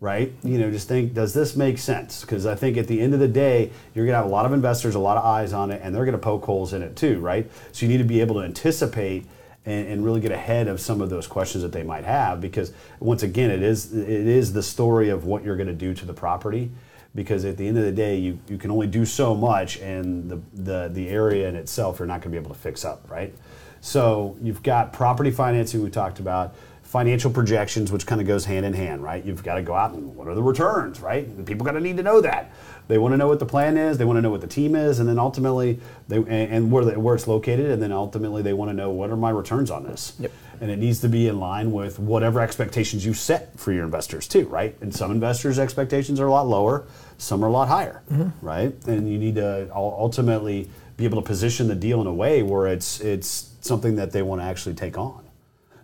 right? 0.00 0.32
You 0.42 0.58
know, 0.58 0.70
just 0.70 0.88
think, 0.88 1.14
does 1.14 1.32
this 1.32 1.56
make 1.56 1.78
sense? 1.78 2.20
Because 2.20 2.46
I 2.46 2.54
think 2.54 2.76
at 2.76 2.86
the 2.86 3.00
end 3.00 3.14
of 3.14 3.20
the 3.20 3.28
day, 3.28 3.70
you're 3.94 4.04
going 4.04 4.12
to 4.12 4.18
have 4.18 4.26
a 4.26 4.28
lot 4.28 4.44
of 4.44 4.52
investors, 4.52 4.94
a 4.94 4.98
lot 4.98 5.16
of 5.16 5.24
eyes 5.24 5.52
on 5.52 5.70
it, 5.70 5.80
and 5.82 5.94
they're 5.94 6.04
going 6.04 6.12
to 6.12 6.18
poke 6.18 6.44
holes 6.44 6.72
in 6.72 6.82
it 6.82 6.96
too, 6.96 7.18
right? 7.20 7.50
So 7.72 7.86
you 7.86 7.92
need 7.92 7.98
to 7.98 8.04
be 8.04 8.20
able 8.20 8.34
to 8.36 8.42
anticipate 8.42 9.26
and, 9.66 9.88
and 9.88 10.04
really 10.04 10.20
get 10.20 10.32
ahead 10.32 10.68
of 10.68 10.80
some 10.80 11.00
of 11.00 11.10
those 11.10 11.26
questions 11.26 11.62
that 11.62 11.72
they 11.72 11.82
might 11.82 12.04
have 12.04 12.40
because 12.40 12.72
once 13.00 13.22
again 13.22 13.50
it 13.50 13.62
is 13.62 13.92
it 13.92 14.08
is 14.08 14.52
the 14.52 14.62
story 14.62 15.08
of 15.10 15.24
what 15.24 15.44
you're 15.44 15.56
going 15.56 15.66
to 15.66 15.74
do 15.74 15.92
to 15.92 16.06
the 16.06 16.14
property 16.14 16.70
because 17.14 17.44
at 17.44 17.56
the 17.56 17.66
end 17.66 17.76
of 17.76 17.84
the 17.84 17.92
day 17.92 18.16
you, 18.16 18.38
you 18.48 18.58
can 18.58 18.70
only 18.70 18.86
do 18.86 19.04
so 19.04 19.34
much 19.34 19.78
and 19.78 20.30
the, 20.30 20.40
the 20.54 20.88
the 20.92 21.08
area 21.08 21.48
in 21.48 21.56
itself 21.56 21.98
you're 21.98 22.06
not 22.06 22.20
going 22.20 22.32
to 22.32 22.40
be 22.40 22.42
able 22.42 22.54
to 22.54 22.60
fix 22.60 22.84
up 22.84 23.02
right 23.10 23.34
so 23.80 24.36
you've 24.40 24.62
got 24.62 24.92
property 24.92 25.30
financing 25.30 25.82
we 25.82 25.90
talked 25.90 26.20
about 26.20 26.54
financial 26.86 27.32
projections 27.32 27.90
which 27.90 28.06
kind 28.06 28.20
of 28.20 28.26
goes 28.28 28.44
hand 28.44 28.64
in 28.64 28.72
hand 28.72 29.02
right? 29.02 29.24
You've 29.24 29.42
got 29.42 29.56
to 29.56 29.62
go 29.62 29.74
out 29.74 29.92
and 29.92 30.14
what 30.14 30.28
are 30.28 30.34
the 30.36 30.42
returns 30.42 31.00
right? 31.00 31.26
And 31.26 31.44
people 31.44 31.66
got 31.66 31.72
to 31.72 31.80
need 31.80 31.96
to 31.96 32.02
know 32.02 32.20
that. 32.20 32.52
They 32.86 32.96
want 32.96 33.12
to 33.12 33.16
know 33.16 33.26
what 33.26 33.40
the 33.40 33.46
plan 33.46 33.76
is 33.76 33.98
they 33.98 34.04
want 34.04 34.18
to 34.18 34.22
know 34.22 34.30
what 34.30 34.40
the 34.40 34.46
team 34.46 34.76
is 34.76 35.00
and 35.00 35.08
then 35.08 35.18
ultimately 35.18 35.80
they 36.06 36.18
and, 36.18 36.30
and 36.30 36.72
where, 36.72 36.84
the, 36.84 36.98
where 36.98 37.16
it's 37.16 37.26
located 37.26 37.72
and 37.72 37.82
then 37.82 37.90
ultimately 37.90 38.40
they 38.40 38.52
want 38.52 38.70
to 38.70 38.72
know 38.72 38.90
what 38.90 39.10
are 39.10 39.16
my 39.16 39.30
returns 39.30 39.68
on 39.70 39.82
this. 39.82 40.12
Yep. 40.20 40.30
and 40.60 40.70
it 40.70 40.78
needs 40.78 41.00
to 41.00 41.08
be 41.08 41.26
in 41.26 41.40
line 41.40 41.72
with 41.72 41.98
whatever 41.98 42.40
expectations 42.40 43.04
you 43.04 43.14
set 43.14 43.58
for 43.58 43.72
your 43.72 43.84
investors 43.84 44.28
too 44.28 44.46
right? 44.46 44.76
And 44.80 44.94
some 44.94 45.10
investors 45.10 45.58
expectations 45.58 46.20
are 46.20 46.28
a 46.28 46.32
lot 46.32 46.46
lower 46.46 46.86
some 47.18 47.44
are 47.44 47.48
a 47.48 47.52
lot 47.52 47.66
higher 47.66 48.02
mm-hmm. 48.12 48.46
right? 48.46 48.72
And 48.86 49.10
you 49.10 49.18
need 49.18 49.34
to 49.34 49.68
ultimately 49.74 50.70
be 50.96 51.04
able 51.04 51.20
to 51.20 51.26
position 51.26 51.66
the 51.66 51.74
deal 51.74 52.00
in 52.00 52.06
a 52.06 52.14
way 52.14 52.44
where 52.44 52.68
it's 52.68 53.00
it's 53.00 53.50
something 53.60 53.96
that 53.96 54.12
they 54.12 54.22
want 54.22 54.40
to 54.40 54.44
actually 54.44 54.76
take 54.76 54.96
on 54.96 55.25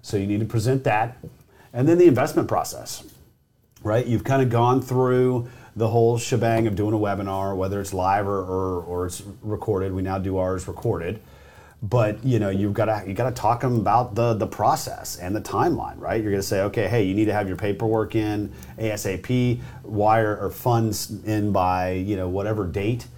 so 0.02 0.16
you 0.16 0.26
need 0.26 0.40
to 0.40 0.46
present 0.46 0.84
that 0.84 1.16
and 1.72 1.88
then 1.88 1.96
the 1.96 2.06
investment 2.06 2.46
process 2.46 3.04
right? 3.82 4.06
You've 4.06 4.24
kind 4.24 4.42
of 4.42 4.50
gone 4.50 4.80
through 4.80 5.48
the 5.74 5.88
whole 5.88 6.18
shebang 6.18 6.66
of 6.66 6.76
doing 6.76 6.94
a 6.94 6.98
webinar, 6.98 7.56
whether 7.56 7.80
it's 7.80 7.94
live 7.94 8.28
or, 8.28 8.40
or, 8.40 8.82
or 8.82 9.06
it's 9.06 9.22
recorded. 9.42 9.92
We 9.92 10.02
now 10.02 10.18
do 10.18 10.38
ours 10.38 10.68
recorded. 10.68 11.20
But 11.82 12.24
you 12.24 12.38
know, 12.38 12.50
you've 12.50 12.74
got 12.74 12.84
to 12.84 13.04
you 13.08 13.12
got 13.14 13.28
to 13.28 13.34
talk 13.34 13.60
them 13.60 13.76
about 13.76 14.14
the 14.14 14.34
the 14.34 14.46
process 14.46 15.16
and 15.16 15.34
the 15.34 15.40
timeline, 15.40 15.98
right? 15.98 16.22
You're 16.22 16.30
going 16.30 16.40
to 16.40 16.46
say, 16.46 16.60
okay, 16.62 16.86
hey, 16.86 17.02
you 17.02 17.12
need 17.12 17.24
to 17.24 17.32
have 17.32 17.48
your 17.48 17.56
paperwork 17.56 18.14
in 18.14 18.52
ASAP, 18.78 19.60
wire 19.82 20.36
or 20.36 20.50
funds 20.50 21.10
in 21.24 21.50
by 21.50 21.90
you 21.94 22.14
know 22.14 22.28
whatever 22.28 22.68
date, 22.68 23.08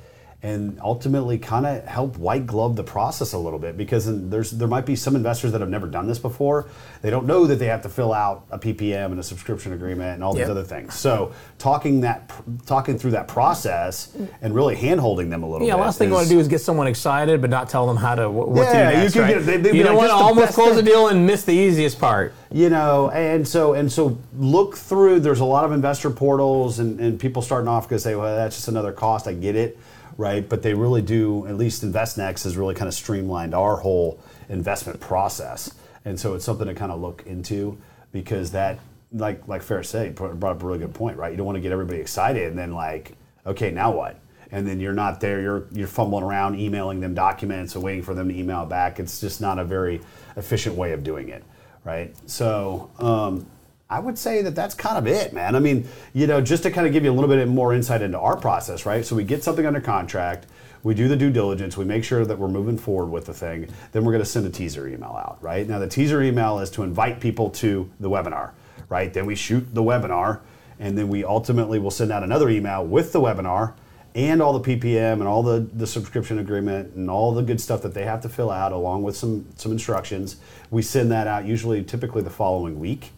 and 0.44 0.78
ultimately 0.82 1.38
kind 1.38 1.64
of 1.64 1.82
help 1.86 2.18
white 2.18 2.46
glove 2.46 2.76
the 2.76 2.84
process 2.84 3.32
a 3.32 3.38
little 3.38 3.58
bit 3.58 3.78
because 3.78 4.04
there's 4.28 4.50
there 4.50 4.68
might 4.68 4.84
be 4.84 4.94
some 4.94 5.16
investors 5.16 5.52
that 5.52 5.62
have 5.62 5.70
never 5.70 5.86
done 5.86 6.06
this 6.06 6.18
before. 6.18 6.68
They 7.00 7.08
don't 7.08 7.24
know 7.26 7.46
that 7.46 7.56
they 7.56 7.64
have 7.66 7.80
to 7.82 7.88
fill 7.88 8.12
out 8.12 8.44
a 8.50 8.58
PPM 8.58 9.06
and 9.06 9.18
a 9.18 9.22
subscription 9.22 9.72
agreement 9.72 10.16
and 10.16 10.22
all 10.22 10.34
these 10.34 10.40
Yep. 10.40 10.50
other 10.50 10.62
things. 10.62 10.94
So 10.94 11.32
talking 11.58 12.02
that 12.02 12.30
talking 12.66 12.98
through 12.98 13.12
that 13.12 13.26
process 13.26 14.14
and 14.42 14.54
really 14.54 14.76
hand 14.76 15.00
holding 15.00 15.30
them 15.30 15.42
a 15.44 15.46
little 15.46 15.60
bit. 15.60 15.68
Yeah, 15.68 15.76
bit. 15.76 15.82
last 15.82 15.96
thing 15.96 16.08
you 16.10 16.14
want 16.14 16.28
to 16.28 16.34
do 16.34 16.38
is 16.38 16.46
get 16.46 16.60
someone 16.60 16.88
excited, 16.88 17.40
but 17.40 17.48
not 17.48 17.70
tell 17.70 17.86
them 17.86 17.96
how 17.96 18.14
to 18.14 18.28
what 18.28 18.66
Yeah, 18.66 18.90
to 18.90 18.90
do 18.90 18.96
you 18.96 19.02
next. 19.02 19.12
can 19.14 19.22
right? 19.22 19.46
get- 19.46 19.62
they- 19.62 19.72
you 19.72 19.82
don't 19.82 19.96
like, 19.96 20.08
want 20.08 20.20
to 20.20 20.24
almost 20.26 20.52
close 20.52 20.72
a 20.72 20.76
thing." 20.76 20.84
deal 20.84 21.08
and 21.08 21.26
miss 21.26 21.42
the 21.44 21.54
easiest 21.54 21.98
part. 21.98 22.34
you 22.52 22.68
know 22.68 23.08
and 23.10 23.48
so 23.48 23.72
and 23.72 23.90
so 23.90 24.16
look 24.38 24.76
through 24.76 25.18
there's 25.20 25.40
a 25.40 25.44
lot 25.44 25.64
of 25.64 25.72
investor 25.72 26.08
portals 26.10 26.78
and, 26.78 27.00
and 27.00 27.18
people 27.18 27.40
starting 27.42 27.66
off 27.66 27.88
because 27.88 28.02
say 28.02 28.14
well 28.14 28.36
that's 28.36 28.54
just 28.54 28.68
another 28.68 28.92
cost 28.92 29.26
i 29.26 29.32
get 29.32 29.56
it 29.56 29.76
right? 30.16 30.48
But 30.48 30.62
they 30.62 30.74
really 30.74 31.02
do 31.02 31.46
at 31.46 31.56
least 31.56 31.84
investnext 31.84 32.44
has 32.44 32.56
really 32.56 32.74
kind 32.74 32.88
of 32.88 32.94
streamlined 32.94 33.54
our 33.54 33.76
whole 33.76 34.20
investment 34.48 35.00
process. 35.00 35.72
And 36.04 36.18
so 36.18 36.34
it's 36.34 36.44
something 36.44 36.66
to 36.66 36.74
kind 36.74 36.92
of 36.92 37.00
look 37.00 37.24
into 37.26 37.78
because 38.12 38.52
that 38.52 38.78
like 39.12 39.46
like 39.46 39.62
Ferris 39.62 39.88
said 39.88 40.14
brought 40.14 40.42
up 40.42 40.62
a 40.62 40.66
really 40.66 40.78
good 40.78 40.94
point 40.94 41.16
right? 41.16 41.30
You 41.30 41.36
don't 41.36 41.46
want 41.46 41.56
to 41.56 41.62
get 41.62 41.72
everybody 41.72 42.00
excited 42.00 42.48
and 42.48 42.58
then 42.58 42.72
like 42.72 43.16
okay 43.46 43.70
now 43.70 43.92
what? 43.92 44.18
And 44.50 44.66
then 44.66 44.80
you're 44.80 44.92
not 44.92 45.20
there 45.20 45.40
you're 45.40 45.66
you're 45.72 45.88
fumbling 45.88 46.24
around 46.24 46.58
emailing 46.58 47.00
them 47.00 47.14
documents 47.14 47.74
and 47.74 47.84
waiting 47.84 48.02
for 48.02 48.14
them 48.14 48.28
to 48.28 48.36
email 48.36 48.66
back. 48.66 49.00
It's 49.00 49.20
just 49.20 49.40
not 49.40 49.58
a 49.58 49.64
very 49.64 50.00
efficient 50.36 50.74
way 50.76 50.92
of 50.92 51.02
doing 51.04 51.28
it 51.28 51.44
right? 51.84 52.14
So 52.28 52.90
um, 52.98 53.46
I 53.90 53.98
would 54.00 54.18
say 54.18 54.40
that 54.42 54.54
that's 54.54 54.74
kind 54.74 54.96
of 54.96 55.06
it, 55.06 55.34
man. 55.34 55.54
I 55.54 55.60
mean, 55.60 55.86
you 56.14 56.26
know, 56.26 56.40
just 56.40 56.62
to 56.62 56.70
kind 56.70 56.86
of 56.86 56.92
give 56.92 57.04
you 57.04 57.12
a 57.12 57.14
little 57.14 57.28
bit 57.28 57.46
more 57.46 57.74
insight 57.74 58.00
into 58.00 58.18
our 58.18 58.36
process, 58.36 58.86
right? 58.86 59.04
So 59.04 59.14
we 59.14 59.24
get 59.24 59.44
something 59.44 59.66
under 59.66 59.80
contract, 59.80 60.46
we 60.82 60.94
do 60.94 61.06
the 61.06 61.16
due 61.16 61.30
diligence, 61.30 61.76
we 61.76 61.84
make 61.84 62.02
sure 62.02 62.24
that 62.24 62.38
we're 62.38 62.48
moving 62.48 62.78
forward 62.78 63.10
with 63.10 63.26
the 63.26 63.34
thing, 63.34 63.68
then 63.92 64.04
we're 64.04 64.12
going 64.12 64.24
to 64.24 64.28
send 64.28 64.46
a 64.46 64.50
teaser 64.50 64.88
email 64.88 65.10
out, 65.10 65.38
right? 65.42 65.68
Now, 65.68 65.78
the 65.78 65.86
teaser 65.86 66.22
email 66.22 66.58
is 66.60 66.70
to 66.70 66.82
invite 66.82 67.20
people 67.20 67.50
to 67.50 67.90
the 68.00 68.08
webinar, 68.08 68.52
right? 68.88 69.12
Then 69.12 69.26
we 69.26 69.34
shoot 69.34 69.66
the 69.74 69.82
webinar, 69.82 70.40
and 70.80 70.96
then 70.96 71.08
we 71.08 71.22
ultimately 71.22 71.78
will 71.78 71.90
send 71.90 72.10
out 72.10 72.22
another 72.22 72.48
email 72.48 72.84
with 72.84 73.12
the 73.12 73.20
webinar 73.20 73.74
and 74.14 74.40
all 74.40 74.58
the 74.58 74.76
PPM 74.76 75.14
and 75.14 75.24
all 75.24 75.42
the, 75.42 75.60
the 75.74 75.86
subscription 75.86 76.38
agreement 76.38 76.94
and 76.94 77.10
all 77.10 77.34
the 77.34 77.42
good 77.42 77.60
stuff 77.60 77.82
that 77.82 77.94
they 77.94 78.04
have 78.04 78.22
to 78.22 78.28
fill 78.28 78.50
out 78.50 78.72
along 78.72 79.02
with 79.02 79.16
some 79.16 79.44
some 79.56 79.72
instructions. 79.72 80.36
We 80.70 80.82
send 80.82 81.10
that 81.10 81.26
out 81.26 81.44
usually 81.44 81.82
typically 81.82 82.22
the 82.22 82.30
following 82.30 82.78
week. 82.78 83.10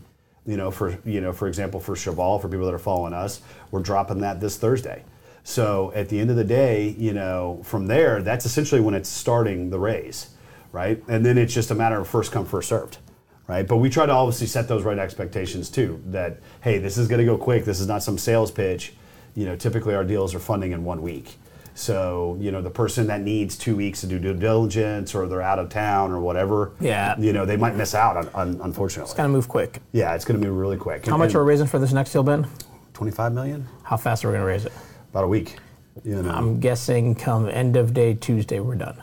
You 0.47 0.57
know, 0.57 0.71
for 0.71 0.99
you 1.05 1.21
know, 1.21 1.33
for 1.33 1.49
example, 1.49 1.81
for 1.81 1.97
Cheval, 1.97 2.39
for 2.39 2.49
people 2.49 2.67
that 2.67 2.75
are 2.75 2.79
following 2.79 3.13
us, 3.13 3.41
we're 3.71 3.83
dropping 3.83 4.21
that 4.21 4.41
this 4.41 4.57
Thursday. 4.57 5.03
So 5.43 5.93
at 5.95 6.09
the 6.09 6.19
end 6.19 6.31
of 6.31 6.37
the 6.37 6.45
day, 6.45 6.97
you 6.99 7.13
know, 7.13 7.61
from 7.63 7.87
there, 7.87 8.21
that's 8.21 8.47
essentially 8.47 8.81
when 8.81 8.95
it's 8.95 9.09
starting 9.09 9.71
the 9.71 9.79
raise, 9.79 10.31
right? 10.73 11.01
And 11.07 11.25
then 11.25 11.39
it's 11.39 11.55
just 11.55 11.71
a 11.71 11.75
matter 11.75 12.01
of 12.01 12.09
first 12.09 12.33
come, 12.33 12.45
first 12.45 12.69
served, 12.69 12.99
right? 13.47 13.67
But 13.67 13.77
we 13.77 13.89
try 13.89 14.07
to 14.07 14.13
obviously 14.13 14.49
set 14.49 14.67
those 14.67 14.83
right 14.83 14.99
expectations 14.99 15.71
too. 15.71 16.03
That 16.07 16.41
hey, 16.63 16.79
this 16.79 16.99
is 16.99 17.07
going 17.07 17.21
to 17.21 17.25
go 17.25 17.39
quick. 17.39 17.65
This 17.65 17.81
is 17.81 17.87
not 17.87 18.03
some 18.03 18.19
sales 18.19 18.51
pitch. 18.51 18.95
You 19.35 19.47
know, 19.47 19.55
typically 19.55 19.95
our 19.95 20.05
deals 20.05 20.35
are 20.35 20.41
funding 20.41 20.73
in 20.73 20.85
one 20.85 21.03
week. 21.03 21.37
So 21.77 22.39
you 22.41 22.51
know, 22.51 22.63
the 22.63 22.71
person 22.71 23.07
that 23.09 23.21
needs 23.21 23.57
two 23.59 23.77
weeks 23.77 24.01
to 24.01 24.07
do 24.07 24.19
due 24.19 24.33
diligence, 24.35 25.15
or 25.15 25.27
they're 25.29 25.43
out 25.43 25.59
of 25.59 25.69
town, 25.69 26.11
or 26.11 26.21
whatever, 26.21 26.73
Yeah. 26.81 27.15
you 27.19 27.35
know, 27.35 27.45
they 27.45 27.59
might 27.59 27.77
miss 27.77 27.95
out. 27.95 28.17
On, 28.17 28.29
on, 28.35 28.61
unfortunately, 28.63 29.15
Kind 29.15 29.27
of 29.27 29.33
move 29.33 29.47
quick. 29.47 29.81
yeah, 29.93 30.15
it's 30.15 30.25
going 30.25 30.41
to 30.41 30.47
move 30.47 30.57
really 30.57 30.79
quick. 30.79 31.05
How 31.07 31.19
much 31.19 31.35
are 31.35 31.45
we 31.45 31.49
raising 31.51 31.67
for 31.67 31.79
this 31.79 31.93
next 31.93 32.13
deal, 32.13 32.23
Ben? 32.23 32.47
Twenty-five 32.95 33.35
million? 33.35 33.69
How 33.83 33.99
fast 33.99 34.25
are 34.25 34.29
we 34.29 34.33
going 34.33 34.41
to 34.43 34.47
raise 34.47 34.65
it? 34.65 34.73
About 35.11 35.25
a 35.25 35.29
week. 35.29 35.57
You 36.03 36.23
know, 36.23 36.31
I'm 36.31 36.61
guessing 36.61 37.15
come 37.15 37.47
end 37.49 37.77
of 37.77 37.93
day 37.93 38.15
Tuesday 38.15 38.59
we're 38.61 38.75
done. 38.77 38.97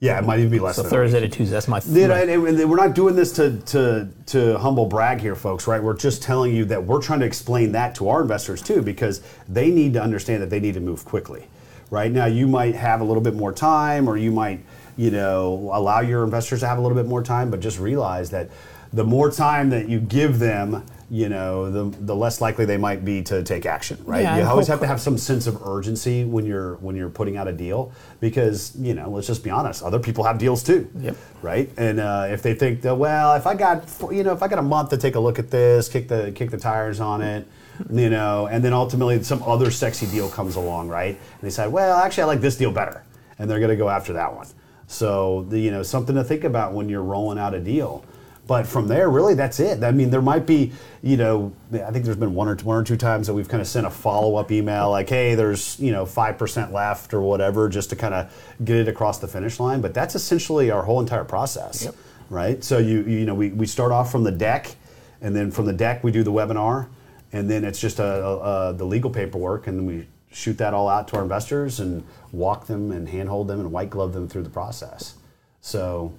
yeah, 0.00 0.18
it 0.18 0.24
might 0.24 0.38
even 0.38 0.50
be 0.50 0.58
less. 0.60 0.76
So 0.76 0.82
than. 0.82 0.90
Thursday 0.90 1.20
to 1.20 1.28
Tuesday. 1.28 1.52
That's 1.52 1.68
my. 1.68 1.80
You 1.86 2.08
know, 2.08 2.14
and, 2.14 2.30
and 2.30 2.70
we're 2.70 2.76
not 2.76 2.94
doing 2.94 3.16
this 3.16 3.32
to, 3.32 3.58
to 3.60 4.08
to 4.26 4.56
humble 4.58 4.86
brag 4.86 5.20
here, 5.20 5.34
folks. 5.34 5.66
Right? 5.66 5.82
We're 5.82 5.94
just 5.96 6.22
telling 6.22 6.54
you 6.54 6.64
that 6.66 6.82
we're 6.82 7.02
trying 7.02 7.20
to 7.20 7.26
explain 7.26 7.72
that 7.72 7.94
to 7.96 8.08
our 8.08 8.22
investors 8.22 8.62
too, 8.62 8.80
because 8.80 9.20
they 9.46 9.70
need 9.70 9.92
to 9.92 10.02
understand 10.02 10.40
that 10.42 10.48
they 10.48 10.60
need 10.60 10.72
to 10.74 10.80
move 10.80 11.04
quickly. 11.04 11.46
Right 11.90 12.10
now, 12.10 12.26
you 12.26 12.46
might 12.46 12.74
have 12.74 13.00
a 13.00 13.04
little 13.04 13.22
bit 13.22 13.34
more 13.34 13.52
time, 13.52 14.08
or 14.08 14.16
you 14.16 14.30
might, 14.30 14.60
you 14.96 15.10
know, 15.10 15.70
allow 15.72 16.00
your 16.00 16.24
investors 16.24 16.60
to 16.60 16.66
have 16.66 16.78
a 16.78 16.80
little 16.80 16.96
bit 16.96 17.06
more 17.06 17.22
time, 17.22 17.50
but 17.50 17.60
just 17.60 17.78
realize 17.78 18.30
that 18.30 18.50
the 18.92 19.04
more 19.04 19.30
time 19.30 19.70
that 19.70 19.88
you 19.88 19.98
give 20.00 20.38
them, 20.38 20.86
you 21.10 21.28
know, 21.28 21.70
the, 21.70 21.96
the 21.98 22.14
less 22.14 22.40
likely 22.40 22.64
they 22.64 22.76
might 22.76 23.04
be 23.04 23.22
to 23.22 23.42
take 23.42 23.66
action. 23.66 23.98
Right? 24.04 24.22
Yeah, 24.22 24.38
you 24.38 24.44
always 24.44 24.68
have 24.68 24.80
to 24.80 24.86
have 24.86 25.00
some 25.00 25.18
sense 25.18 25.46
of 25.46 25.66
urgency 25.66 26.24
when 26.24 26.46
you're 26.46 26.76
when 26.76 26.96
you're 26.96 27.10
putting 27.10 27.36
out 27.36 27.46
a 27.48 27.52
deal, 27.52 27.92
because 28.20 28.74
you 28.76 28.94
know, 28.94 29.10
let's 29.10 29.26
just 29.26 29.44
be 29.44 29.50
honest, 29.50 29.82
other 29.82 29.98
people 29.98 30.24
have 30.24 30.38
deals 30.38 30.62
too 30.62 30.88
Yep. 30.98 31.16
right? 31.42 31.70
And 31.76 32.00
uh, 32.00 32.28
if 32.30 32.42
they 32.42 32.54
think 32.54 32.82
that, 32.82 32.94
well, 32.94 33.34
if 33.34 33.46
I 33.46 33.54
got, 33.54 33.84
you 34.10 34.22
know, 34.22 34.32
if 34.32 34.42
I 34.42 34.48
got 34.48 34.58
a 34.58 34.62
month 34.62 34.90
to 34.90 34.96
take 34.96 35.14
a 35.16 35.20
look 35.20 35.38
at 35.38 35.50
this, 35.50 35.88
kick 35.88 36.08
the 36.08 36.32
kick 36.34 36.50
the 36.50 36.58
tires 36.58 37.00
on 37.00 37.20
it, 37.20 37.46
you 37.90 38.10
know, 38.10 38.46
and 38.46 38.62
then 38.64 38.72
ultimately 38.72 39.22
some 39.22 39.42
other 39.42 39.70
sexy 39.70 40.06
deal 40.06 40.28
comes 40.28 40.56
along, 40.56 40.88
right? 40.88 41.14
And 41.16 41.40
they 41.42 41.50
say, 41.50 41.66
well, 41.68 41.96
actually, 41.98 42.24
I 42.24 42.26
like 42.26 42.40
this 42.40 42.56
deal 42.56 42.70
better, 42.70 43.04
and 43.38 43.50
they're 43.50 43.58
going 43.60 43.70
to 43.70 43.76
go 43.76 43.88
after 43.88 44.12
that 44.14 44.34
one. 44.34 44.46
So, 44.86 45.46
the, 45.48 45.58
you 45.58 45.70
know, 45.70 45.82
something 45.82 46.14
to 46.14 46.24
think 46.24 46.44
about 46.44 46.72
when 46.72 46.88
you're 46.88 47.02
rolling 47.02 47.38
out 47.38 47.54
a 47.54 47.60
deal. 47.60 48.04
But 48.46 48.66
from 48.66 48.88
there, 48.88 49.08
really, 49.08 49.32
that's 49.32 49.58
it. 49.58 49.82
I 49.82 49.90
mean, 49.90 50.10
there 50.10 50.20
might 50.20 50.44
be, 50.44 50.72
you 51.02 51.16
know, 51.16 51.50
I 51.72 51.90
think 51.90 52.04
there's 52.04 52.18
been 52.18 52.34
one 52.34 52.46
or 52.46 52.54
two, 52.54 52.66
one 52.66 52.76
or 52.76 52.84
two 52.84 52.98
times 52.98 53.26
that 53.26 53.32
we've 53.32 53.48
kind 53.48 53.62
of 53.62 53.66
sent 53.66 53.86
a 53.86 53.90
follow 53.90 54.36
up 54.36 54.52
email 54.52 54.90
like, 54.90 55.08
hey, 55.08 55.34
there's, 55.34 55.80
you 55.80 55.90
know, 55.92 56.04
5% 56.04 56.70
left 56.70 57.14
or 57.14 57.22
whatever, 57.22 57.70
just 57.70 57.88
to 57.90 57.96
kind 57.96 58.12
of 58.12 58.30
get 58.62 58.76
it 58.76 58.86
across 58.86 59.18
the 59.18 59.26
finish 59.26 59.58
line. 59.58 59.80
But 59.80 59.94
that's 59.94 60.14
essentially 60.14 60.70
our 60.70 60.82
whole 60.82 61.00
entire 61.00 61.24
process, 61.24 61.84
Yep. 61.86 61.94
right? 62.28 62.62
So, 62.62 62.76
you, 62.76 63.00
you 63.04 63.24
know, 63.24 63.34
we, 63.34 63.48
we 63.48 63.64
start 63.66 63.92
off 63.92 64.12
from 64.12 64.24
the 64.24 64.30
deck, 64.32 64.76
and 65.22 65.34
then 65.34 65.50
from 65.50 65.64
the 65.64 65.72
deck, 65.72 66.04
we 66.04 66.12
do 66.12 66.22
the 66.22 66.32
webinar, 66.32 66.88
and 67.34 67.50
then 67.50 67.64
it's 67.64 67.80
just 67.80 67.98
a, 67.98 68.24
a, 68.24 68.70
a, 68.70 68.72
the 68.72 68.86
legal 68.86 69.10
paperwork, 69.10 69.66
and 69.66 69.76
then 69.76 69.86
we 69.86 70.06
shoot 70.30 70.56
that 70.58 70.72
all 70.72 70.88
out 70.88 71.08
to 71.08 71.16
our 71.16 71.22
investors 71.22 71.80
and 71.80 72.04
walk 72.32 72.66
them 72.66 72.92
and 72.92 73.08
handhold 73.08 73.48
them 73.48 73.58
and 73.58 73.72
white 73.72 73.90
glove 73.90 74.12
them 74.12 74.28
through 74.28 74.44
the 74.44 74.50
process. 74.50 75.16
So, 75.60 76.14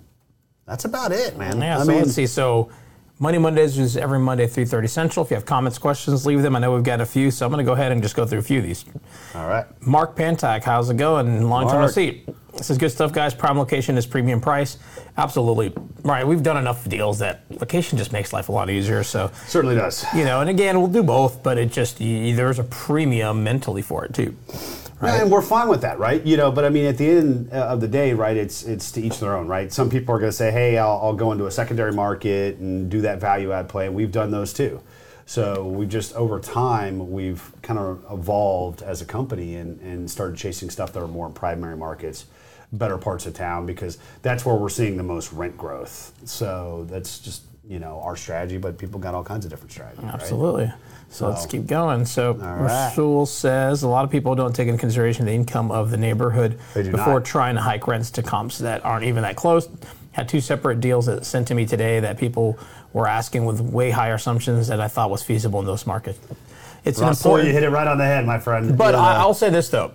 that's 0.65 0.84
about 0.84 1.12
it, 1.13 1.38
man. 1.38 1.62
Yeah, 1.62 1.77
I 1.77 1.84
so 1.84 1.88
mean, 1.88 1.98
let's 2.00 2.13
see. 2.13 2.27
So 2.27 2.69
Money 3.17 3.38
Mondays 3.38 3.77
is 3.77 3.95
every 3.95 4.19
Monday, 4.19 4.45
3.30 4.45 4.89
Central. 4.89 5.25
If 5.25 5.31
you 5.31 5.36
have 5.36 5.45
comments, 5.45 5.77
questions, 5.77 6.25
leave 6.25 6.41
them. 6.41 6.55
I 6.55 6.60
know 6.60 6.74
we've 6.74 6.84
got 6.84 7.00
a 7.00 7.05
few, 7.05 7.31
so 7.31 7.45
I'm 7.45 7.51
going 7.51 7.63
to 7.63 7.69
go 7.69 7.74
ahead 7.74 7.93
and 7.93 8.01
just 8.01 8.15
go 8.15 8.25
through 8.25 8.39
a 8.39 8.43
few 8.43 8.57
of 8.57 8.65
these. 8.65 8.84
all 9.36 9.48
right. 9.48 9.65
Mark 9.86 10.17
Pantak, 10.17 10.63
how's 10.63 10.89
it 10.89 10.98
going? 10.98 11.48
Long 11.48 11.63
term 11.69 11.79
Mark. 11.79 11.88
receipt. 11.88 12.27
This 12.58 12.70
is 12.70 12.78
good 12.78 12.90
stuff, 12.90 13.12
guys. 13.12 13.34
Prime 13.34 13.58
location 13.58 13.98
is 13.98 14.06
premium 14.06 14.40
price. 14.40 14.78
Absolutely. 15.18 15.74
Right, 16.04 16.26
we've 16.26 16.42
done 16.44 16.58
enough 16.58 16.88
deals 16.88 17.20
that 17.20 17.44
location 17.50 17.98
just 17.98 18.14
makes 18.14 18.32
life 18.32 18.48
a 18.50 18.52
lot 18.52 18.70
easier. 18.70 19.04
So, 19.04 19.30
Certainly 19.46 19.76
does. 19.76 20.06
you 20.14 20.24
know, 20.24 20.42
and 20.42 20.50
again, 20.50 20.80
we'll 20.80 20.88
do 20.88 21.04
both, 21.04 21.44
but 21.44 21.58
it 21.58 21.72
just, 21.72 21.98
there's 22.00 22.60
a 22.60 22.64
premium 22.64 23.44
mentally 23.44 23.82
for 23.82 24.06
it, 24.06 24.14
too. 24.14 24.36
Yeah, 25.04 25.22
and 25.22 25.32
we're 25.32 25.42
fine 25.42 25.68
with 25.68 25.82
that, 25.82 26.00
right? 26.00 26.26
You 26.26 26.38
know, 26.38 26.52
but 26.52 26.64
I 26.64 26.70
mean, 26.70 26.86
at 26.86 26.98
the 26.98 27.10
end 27.10 27.50
uh, 27.52 27.58
of 27.68 27.82
the 27.82 27.88
day, 27.88 28.14
right? 28.14 28.36
It's 28.36 28.64
it's 28.64 28.92
to 28.94 29.02
each 29.02 29.20
their 29.20 29.36
own, 29.36 29.48
right? 29.48 29.72
Some 29.72 29.90
people 29.90 30.16
are 30.16 30.20
going 30.20 30.32
to 30.32 30.36
say, 30.36 30.52
"Hey, 30.52 30.78
I'll, 30.78 31.00
I'll 31.04 31.14
go 31.14 31.34
into 31.34 31.46
a 31.48 31.52
secondary 31.52 31.92
market 31.92 32.58
and 32.58 32.90
do 32.90 33.02
that 33.02 33.20
value 33.20 33.52
add 33.52 33.68
play," 33.68 33.88
and 33.88 33.94
we've 33.94 34.12
done 34.12 34.32
those 34.32 34.54
too. 34.54 34.82
So 35.26 35.66
we've 35.66 35.90
just 35.90 36.14
over 36.14 36.40
time 36.40 37.12
we've 37.12 37.44
kind 37.62 37.78
of 37.78 38.06
evolved 38.10 38.84
as 38.84 39.02
a 39.02 39.06
company 39.06 39.56
and, 39.56 39.80
and 39.82 40.10
started 40.10 40.38
chasing 40.38 40.70
stuff 40.70 40.94
that 40.94 41.04
are 41.04 41.08
more 41.08 41.28
in 41.28 41.34
primary 41.34 41.76
markets, 41.76 42.26
better 42.72 42.98
parts 42.98 43.25
of 43.25 43.34
town 43.34 43.65
because 43.65 43.98
that's 44.22 44.45
where 44.45 44.55
we're 44.55 44.69
seeing 44.69 44.98
the 44.98 45.03
most 45.03 45.31
rent 45.31 45.57
growth. 45.57 46.13
So 46.25 46.86
that's 46.89 47.19
just 47.19 47.43
you 47.67 47.79
know 47.79 48.00
our 48.01 48.15
strategy, 48.15 48.57
but 48.57 48.77
people 48.77 49.00
got 49.00 49.13
all 49.15 49.24
kinds 49.24 49.45
of 49.45 49.51
different 49.51 49.72
strategies. 49.72 50.03
right? 50.03 50.13
Absolutely. 50.13 50.74
So 51.10 51.29
let's 51.29 51.45
keep 51.45 51.65
going. 51.67 52.05
So 52.05 52.34
right. 52.34 52.62
Rasul 52.62 53.25
says 53.25 53.84
a 53.84 53.88
lot 53.88 54.03
of 54.03 54.12
people 54.12 54.36
don't 54.36 54.53
take 54.55 54.67
into 54.67 54.79
consideration 54.79 55.25
the 55.25 55.31
income 55.31 55.72
of 55.72 55.91
the 55.91 55.98
neighborhood 55.98 56.60
before 56.74 56.91
not. 56.91 57.25
trying 57.25 57.55
to 57.55 57.62
hike 57.62 57.88
rents 57.88 58.12
to 58.12 58.24
comps 58.24 58.57
that 58.57 58.84
aren't 58.84 59.05
even 59.05 59.24
that 59.24 59.36
close. 59.36 59.69
Had 60.12 60.27
two 60.27 60.41
separate 60.41 60.79
deals 60.79 61.05
that 61.05 61.25
sent 61.25 61.48
to 61.50 61.55
me 61.55 61.65
today 61.65 62.00
that 62.00 62.17
people 62.17 62.57
were 62.93 63.07
asking 63.07 63.45
with 63.45 63.62
way 63.62 63.91
higher 63.91 64.15
assumptions 64.15 64.67
that 64.67 64.79
I 64.79 64.88
thought 64.88 65.10
was 65.10 65.22
feasible 65.22 65.60
in 65.60 65.65
those 65.65 65.86
markets. 65.86 66.19
It's 66.86 67.00
an 67.00 67.07
Russell, 67.07 67.31
important 67.31 67.48
you 67.48 67.53
hit 67.53 67.63
it 67.63 67.69
right 67.69 67.88
on 67.88 67.98
the 67.98 68.05
head, 68.05 68.25
my 68.25 68.39
friend. 68.39 68.77
but 68.77 68.95
I, 68.95 69.15
I'll 69.15 69.34
say 69.34 69.50
this 69.50 69.69
though, 69.69 69.93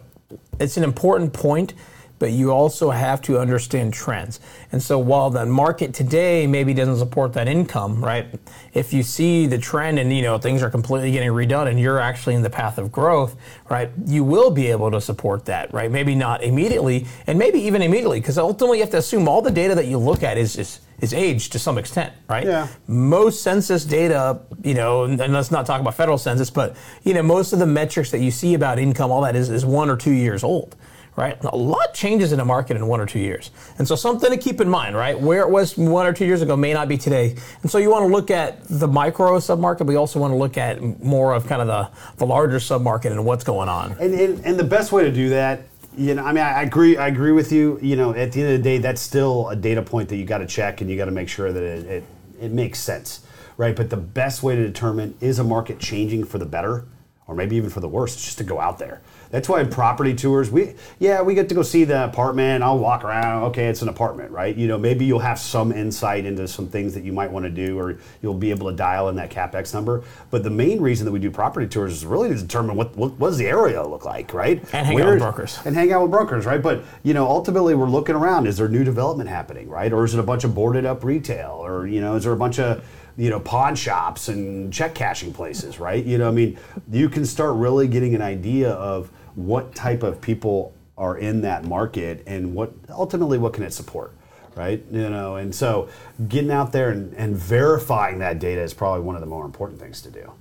it's 0.58 0.76
an 0.76 0.84
important 0.84 1.32
point. 1.32 1.74
But 2.20 2.32
you 2.32 2.52
also 2.52 2.90
have 2.90 3.20
to 3.22 3.40
understand 3.40 3.94
trends. 3.94 4.38
And 4.72 4.80
so 4.80 4.98
while 4.98 5.30
the 5.30 5.46
market 5.46 5.94
today 5.94 6.46
maybe 6.46 6.74
doesn't 6.74 6.98
support 6.98 7.32
that 7.32 7.48
income, 7.48 8.04
right? 8.04 8.26
If 8.74 8.92
you 8.92 9.02
see 9.02 9.46
the 9.46 9.58
trend 9.58 9.98
and 9.98 10.12
you 10.12 10.22
know 10.22 10.38
things 10.38 10.62
are 10.62 10.70
completely 10.70 11.10
getting 11.10 11.30
redone 11.30 11.66
and 11.66 11.80
you're 11.80 11.98
actually 11.98 12.34
in 12.34 12.42
the 12.42 12.50
path 12.50 12.76
of 12.78 12.92
growth, 12.92 13.34
right? 13.70 13.90
You 14.06 14.22
will 14.22 14.50
be 14.50 14.66
able 14.68 14.90
to 14.90 15.00
support 15.00 15.46
that, 15.46 15.72
right? 15.72 15.90
Maybe 15.90 16.14
not 16.14 16.42
immediately, 16.44 17.06
and 17.26 17.38
maybe 17.38 17.58
even 17.60 17.80
immediately, 17.82 18.20
because 18.20 18.36
ultimately 18.38 18.78
you 18.78 18.84
have 18.84 18.90
to 18.92 18.98
assume 18.98 19.26
all 19.26 19.40
the 19.42 19.50
data 19.50 19.74
that 19.74 19.86
you 19.86 19.96
look 19.96 20.22
at 20.22 20.36
is 20.36 20.56
is, 20.56 20.80
is 21.00 21.14
aged 21.14 21.52
to 21.52 21.58
some 21.58 21.78
extent, 21.78 22.12
right? 22.28 22.44
Yeah. 22.44 22.68
most 22.86 23.42
census 23.42 23.86
data, 23.86 24.40
you 24.62 24.74
know, 24.74 25.04
and 25.04 25.18
and 25.20 25.32
let's 25.32 25.50
not 25.50 25.64
talk 25.64 25.80
about 25.80 25.94
federal 25.94 26.18
census, 26.18 26.50
but 26.50 26.76
you 27.02 27.14
know, 27.14 27.22
most 27.22 27.54
of 27.54 27.58
the 27.58 27.66
metrics 27.66 28.10
that 28.10 28.20
you 28.20 28.30
see 28.30 28.52
about 28.52 28.78
income, 28.78 29.10
all 29.10 29.22
that 29.22 29.34
is, 29.36 29.48
is 29.48 29.64
one 29.64 29.88
or 29.88 29.96
two 29.96 30.12
years 30.12 30.44
old, 30.44 30.76
right? 31.16 31.42
A 31.44 31.56
lot 31.56 31.92
changes 31.94 32.32
in 32.32 32.40
a 32.40 32.44
market 32.44 32.76
in 32.76 32.86
one 32.86 33.00
or 33.00 33.06
two 33.06 33.18
years. 33.18 33.50
And 33.78 33.86
so 33.86 33.96
something 33.96 34.30
to 34.30 34.36
keep 34.36 34.60
in 34.60 34.68
mind, 34.68 34.96
right? 34.96 35.18
Where 35.18 35.42
it 35.42 35.50
was 35.50 35.76
one 35.76 36.06
or 36.06 36.12
two 36.12 36.24
years 36.24 36.42
ago 36.42 36.56
may 36.56 36.72
not 36.72 36.88
be 36.88 36.96
today. 36.96 37.36
And 37.62 37.70
so 37.70 37.78
you 37.78 37.90
want 37.90 38.04
to 38.04 38.12
look 38.12 38.30
at 38.30 38.64
the 38.64 38.88
micro 38.88 39.38
submarket, 39.38 39.86
but 39.86 39.92
you 39.92 39.98
also 39.98 40.18
want 40.20 40.32
to 40.32 40.36
look 40.36 40.56
at 40.56 40.80
more 41.02 41.34
of 41.34 41.46
kind 41.46 41.60
of 41.60 41.68
the, 41.68 41.90
the 42.16 42.26
larger 42.26 42.58
submarket 42.58 43.10
and 43.10 43.24
what's 43.24 43.44
going 43.44 43.68
on. 43.68 43.92
And, 44.00 44.14
and, 44.14 44.44
and 44.44 44.58
the 44.58 44.64
best 44.64 44.92
way 44.92 45.04
to 45.04 45.12
do 45.12 45.28
that, 45.30 45.62
you 45.96 46.14
know, 46.14 46.24
I 46.24 46.32
mean, 46.32 46.44
I 46.44 46.62
agree. 46.62 46.96
I 46.96 47.08
agree 47.08 47.32
with 47.32 47.50
you. 47.50 47.78
You 47.82 47.96
know, 47.96 48.14
at 48.14 48.32
the 48.32 48.42
end 48.42 48.52
of 48.52 48.58
the 48.58 48.62
day, 48.62 48.78
that's 48.78 49.00
still 49.00 49.48
a 49.48 49.56
data 49.56 49.82
point 49.82 50.08
that 50.10 50.16
you 50.16 50.24
got 50.24 50.38
to 50.38 50.46
check, 50.46 50.80
and 50.80 50.88
you 50.88 50.96
got 50.96 51.06
to 51.06 51.10
make 51.10 51.28
sure 51.28 51.52
that 51.52 51.62
it, 51.62 51.86
it 51.86 52.04
it 52.40 52.52
makes 52.52 52.78
sense, 52.78 53.20
right? 53.56 53.76
But 53.76 53.90
the 53.90 53.96
best 53.96 54.42
way 54.42 54.56
to 54.56 54.66
determine 54.66 55.16
is 55.20 55.38
a 55.38 55.44
market 55.44 55.78
changing 55.78 56.24
for 56.24 56.38
the 56.38 56.46
better, 56.46 56.86
or 57.30 57.36
maybe 57.36 57.54
even 57.54 57.70
for 57.70 57.78
the 57.78 57.88
worst, 57.88 58.18
just 58.18 58.38
to 58.38 58.44
go 58.44 58.58
out 58.60 58.80
there. 58.80 59.00
That's 59.30 59.48
why 59.48 59.60
in 59.60 59.70
property 59.70 60.12
tours, 60.12 60.50
we 60.50 60.74
yeah, 60.98 61.22
we 61.22 61.34
get 61.34 61.48
to 61.50 61.54
go 61.54 61.62
see 61.62 61.84
the 61.84 62.04
apartment. 62.04 62.64
I'll 62.64 62.80
walk 62.80 63.04
around. 63.04 63.44
Okay, 63.44 63.66
it's 63.66 63.80
an 63.80 63.88
apartment, 63.88 64.32
right? 64.32 64.56
You 64.56 64.66
know, 64.66 64.76
maybe 64.76 65.04
you'll 65.04 65.20
have 65.20 65.38
some 65.38 65.70
insight 65.70 66.24
into 66.24 66.48
some 66.48 66.66
things 66.66 66.92
that 66.94 67.04
you 67.04 67.12
might 67.12 67.30
want 67.30 67.44
to 67.44 67.50
do, 67.50 67.78
or 67.78 67.98
you'll 68.20 68.34
be 68.34 68.50
able 68.50 68.68
to 68.68 68.76
dial 68.76 69.08
in 69.08 69.14
that 69.14 69.30
capex 69.30 69.72
number. 69.72 70.02
But 70.32 70.42
the 70.42 70.50
main 70.50 70.80
reason 70.80 71.04
that 71.04 71.12
we 71.12 71.20
do 71.20 71.30
property 71.30 71.68
tours 71.68 71.92
is 71.92 72.04
really 72.04 72.30
to 72.30 72.34
determine 72.34 72.74
what 72.74 72.96
what, 72.96 73.12
what 73.12 73.28
does 73.28 73.38
the 73.38 73.46
area 73.46 73.80
look 73.86 74.04
like, 74.04 74.34
right? 74.34 74.60
And 74.72 74.84
hang 74.84 75.00
out 75.00 75.06
with 75.10 75.18
brokers. 75.20 75.60
and 75.64 75.76
hang 75.76 75.92
out 75.92 76.02
with 76.02 76.10
brokers, 76.10 76.44
right? 76.44 76.60
But 76.60 76.82
you 77.04 77.14
know, 77.14 77.28
ultimately, 77.28 77.76
we're 77.76 77.88
looking 77.88 78.16
around. 78.16 78.48
Is 78.48 78.56
there 78.56 78.68
new 78.68 78.82
development 78.82 79.30
happening, 79.30 79.68
right? 79.68 79.92
Or 79.92 80.04
is 80.04 80.12
it 80.12 80.18
a 80.18 80.24
bunch 80.24 80.42
of 80.42 80.56
boarded 80.56 80.84
up 80.84 81.04
retail, 81.04 81.52
or 81.64 81.86
you 81.86 82.00
know, 82.00 82.16
is 82.16 82.24
there 82.24 82.32
a 82.32 82.36
bunch 82.36 82.58
of 82.58 82.84
you 83.16 83.30
know 83.30 83.40
pawn 83.40 83.74
shops 83.74 84.28
and 84.28 84.72
check 84.72 84.94
cashing 84.94 85.32
places, 85.32 85.78
right? 85.80 86.04
You 86.04 86.18
know, 86.18 86.28
I 86.28 86.32
mean, 86.32 86.58
you 86.90 87.08
can 87.08 87.24
start 87.24 87.56
really 87.56 87.88
getting 87.88 88.14
an 88.14 88.22
idea 88.22 88.70
of 88.70 89.10
what 89.34 89.74
type 89.74 90.02
of 90.02 90.20
people 90.20 90.74
are 90.98 91.16
in 91.16 91.40
that 91.40 91.64
market 91.64 92.22
and 92.26 92.54
what 92.54 92.72
ultimately 92.90 93.38
what 93.38 93.52
can 93.52 93.64
it 93.64 93.72
support 93.72 94.12
right? 94.56 94.84
You 94.90 95.08
know 95.08 95.36
and 95.36 95.54
so 95.54 95.88
getting 96.28 96.50
out 96.50 96.72
there 96.72 96.90
and, 96.90 97.14
and 97.14 97.36
verifying 97.36 98.18
that 98.18 98.38
data 98.38 98.60
is 98.60 98.74
probably 98.74 99.00
one 99.00 99.14
of 99.14 99.20
the 99.20 99.26
more 99.26 99.44
important 99.44 99.80
things 99.80 100.02
to 100.02 100.10
do 100.10 100.32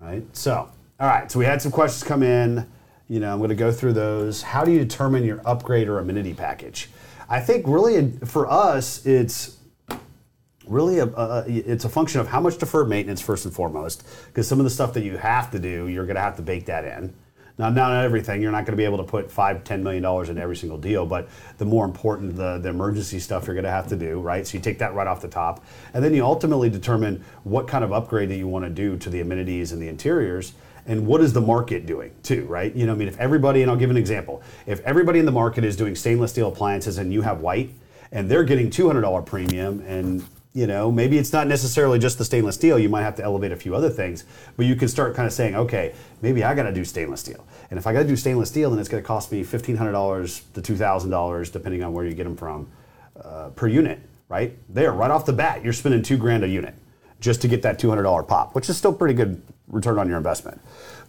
right? 0.00 0.24
So 0.34 0.70
all 1.00 1.08
right 1.08 1.30
so 1.30 1.38
we 1.38 1.44
had 1.44 1.60
some 1.60 1.72
questions 1.72 2.02
come 2.04 2.22
in. 2.22 2.66
You 3.08 3.20
know 3.20 3.32
i'm 3.32 3.38
going 3.38 3.50
to 3.50 3.54
go 3.54 3.70
through 3.70 3.92
those. 3.92 4.42
How 4.42 4.64
do 4.64 4.72
you 4.72 4.78
determine 4.78 5.24
your 5.24 5.40
upgrade 5.44 5.88
or 5.88 5.98
amenity 5.98 6.34
package? 6.34 6.88
I 7.28 7.40
think 7.40 7.66
really 7.66 8.12
for 8.24 8.50
us 8.50 9.04
it's 9.04 9.56
really 10.66 10.98
a, 10.98 11.44
it's 11.46 11.84
a 11.84 11.88
function 11.88 12.20
of 12.20 12.28
how 12.28 12.40
much 12.40 12.58
deferred 12.58 12.88
maintenance 12.88 13.20
first 13.20 13.44
and 13.44 13.54
foremost 13.54 14.06
because 14.26 14.48
some 14.48 14.58
of 14.58 14.64
the 14.64 14.70
stuff 14.70 14.92
that 14.94 15.04
you 15.04 15.16
have 15.16 15.50
to 15.50 15.58
do 15.58 15.88
you're 15.88 16.06
going 16.06 16.16
to 16.16 16.22
have 16.22 16.36
to 16.36 16.42
bake 16.42 16.66
that 16.66 16.84
in. 16.84 17.14
Now 17.58 17.70
not 17.70 18.04
everything 18.04 18.42
you're 18.42 18.52
not 18.52 18.66
going 18.66 18.72
to 18.72 18.76
be 18.76 18.84
able 18.84 18.98
to 18.98 19.04
put 19.04 19.30
five 19.30 19.64
ten 19.64 19.82
million 19.82 20.02
dollars 20.02 20.28
in 20.28 20.38
every 20.38 20.56
single 20.56 20.78
deal 20.78 21.06
but 21.06 21.28
the 21.58 21.64
more 21.64 21.84
important 21.84 22.36
the, 22.36 22.58
the 22.58 22.68
emergency 22.68 23.18
stuff 23.18 23.46
you're 23.46 23.54
going 23.54 23.64
to 23.64 23.70
have 23.70 23.88
to 23.88 23.96
do 23.96 24.20
right? 24.20 24.46
So 24.46 24.58
you 24.58 24.62
take 24.62 24.78
that 24.78 24.94
right 24.94 25.06
off 25.06 25.20
the 25.20 25.28
top. 25.28 25.64
And 25.94 26.04
then 26.04 26.14
you 26.14 26.24
ultimately 26.24 26.68
determine 26.68 27.24
what 27.44 27.66
kind 27.66 27.82
of 27.82 27.92
upgrade 27.92 28.28
that 28.30 28.36
you 28.36 28.48
want 28.48 28.64
to 28.64 28.70
do 28.70 28.96
to 28.98 29.10
the 29.10 29.20
amenities 29.20 29.72
and 29.72 29.80
the 29.80 29.88
interiors 29.88 30.52
and 30.88 31.04
what 31.04 31.20
is 31.20 31.32
the 31.32 31.40
market 31.40 31.86
doing 31.86 32.12
too 32.22 32.44
right? 32.44 32.74
You 32.74 32.86
know 32.86 32.92
i 32.92 32.96
mean 32.96 33.08
if 33.08 33.18
everybody 33.18 33.62
and 33.62 33.70
i'll 33.70 33.76
give 33.76 33.90
an 33.90 33.96
example 33.96 34.42
if 34.66 34.80
everybody 34.80 35.18
in 35.18 35.26
the 35.26 35.32
market 35.32 35.64
is 35.64 35.76
doing 35.76 35.94
stainless 35.94 36.32
steel 36.32 36.48
appliances 36.48 36.98
and 36.98 37.12
you 37.12 37.22
have 37.22 37.40
white 37.40 37.70
and 38.12 38.30
they're 38.30 38.44
getting 38.44 38.70
$200 38.70 39.26
premium 39.26 39.80
and 39.80 40.24
you 40.56 40.66
know 40.66 40.90
maybe 40.90 41.18
it's 41.18 41.34
not 41.34 41.46
necessarily 41.46 41.98
just 41.98 42.16
the 42.16 42.24
stainless 42.24 42.54
steel. 42.54 42.78
You 42.78 42.88
might 42.88 43.02
have 43.02 43.14
to 43.16 43.22
elevate 43.22 43.52
a 43.52 43.56
few 43.56 43.74
other 43.74 43.90
things 43.90 44.24
but 44.56 44.64
you 44.64 44.74
can 44.74 44.88
start 44.88 45.14
kind 45.14 45.26
of 45.26 45.32
saying 45.34 45.54
okay 45.54 45.94
maybe 46.22 46.42
i 46.42 46.54
got 46.54 46.62
to 46.62 46.72
do 46.72 46.82
stainless 46.82 47.20
steel. 47.20 47.46
And 47.70 47.78
if 47.78 47.86
i 47.86 47.92
got 47.92 48.00
to 48.00 48.08
do 48.08 48.16
stainless 48.16 48.48
steel 48.48 48.70
then 48.70 48.78
it's 48.78 48.88
going 48.88 49.02
to 49.02 49.06
cost 49.06 49.30
me 49.30 49.44
$1500 49.44 50.52
to 50.54 50.62
$2000 50.62 51.52
depending 51.52 51.84
on 51.84 51.92
where 51.92 52.06
you 52.06 52.14
get 52.14 52.24
them 52.24 52.36
from 52.36 52.70
uh, 53.22 53.50
per 53.50 53.68
unit 53.68 54.00
right? 54.30 54.56
There 54.70 54.92
right 54.92 55.10
off 55.10 55.26
the 55.26 55.34
bat 55.34 55.62
you're 55.62 55.74
spending 55.74 56.02
two 56.02 56.16
grand 56.16 56.42
a 56.42 56.48
unit 56.48 56.74
just 57.20 57.42
to 57.42 57.48
get 57.48 57.60
that 57.62 57.78
$200 57.78 58.26
pop 58.26 58.54
which 58.54 58.70
is 58.70 58.78
still 58.78 58.94
pretty 58.94 59.14
good 59.14 59.42
return 59.68 59.98
on 59.98 60.08
your 60.08 60.16
investment. 60.16 60.58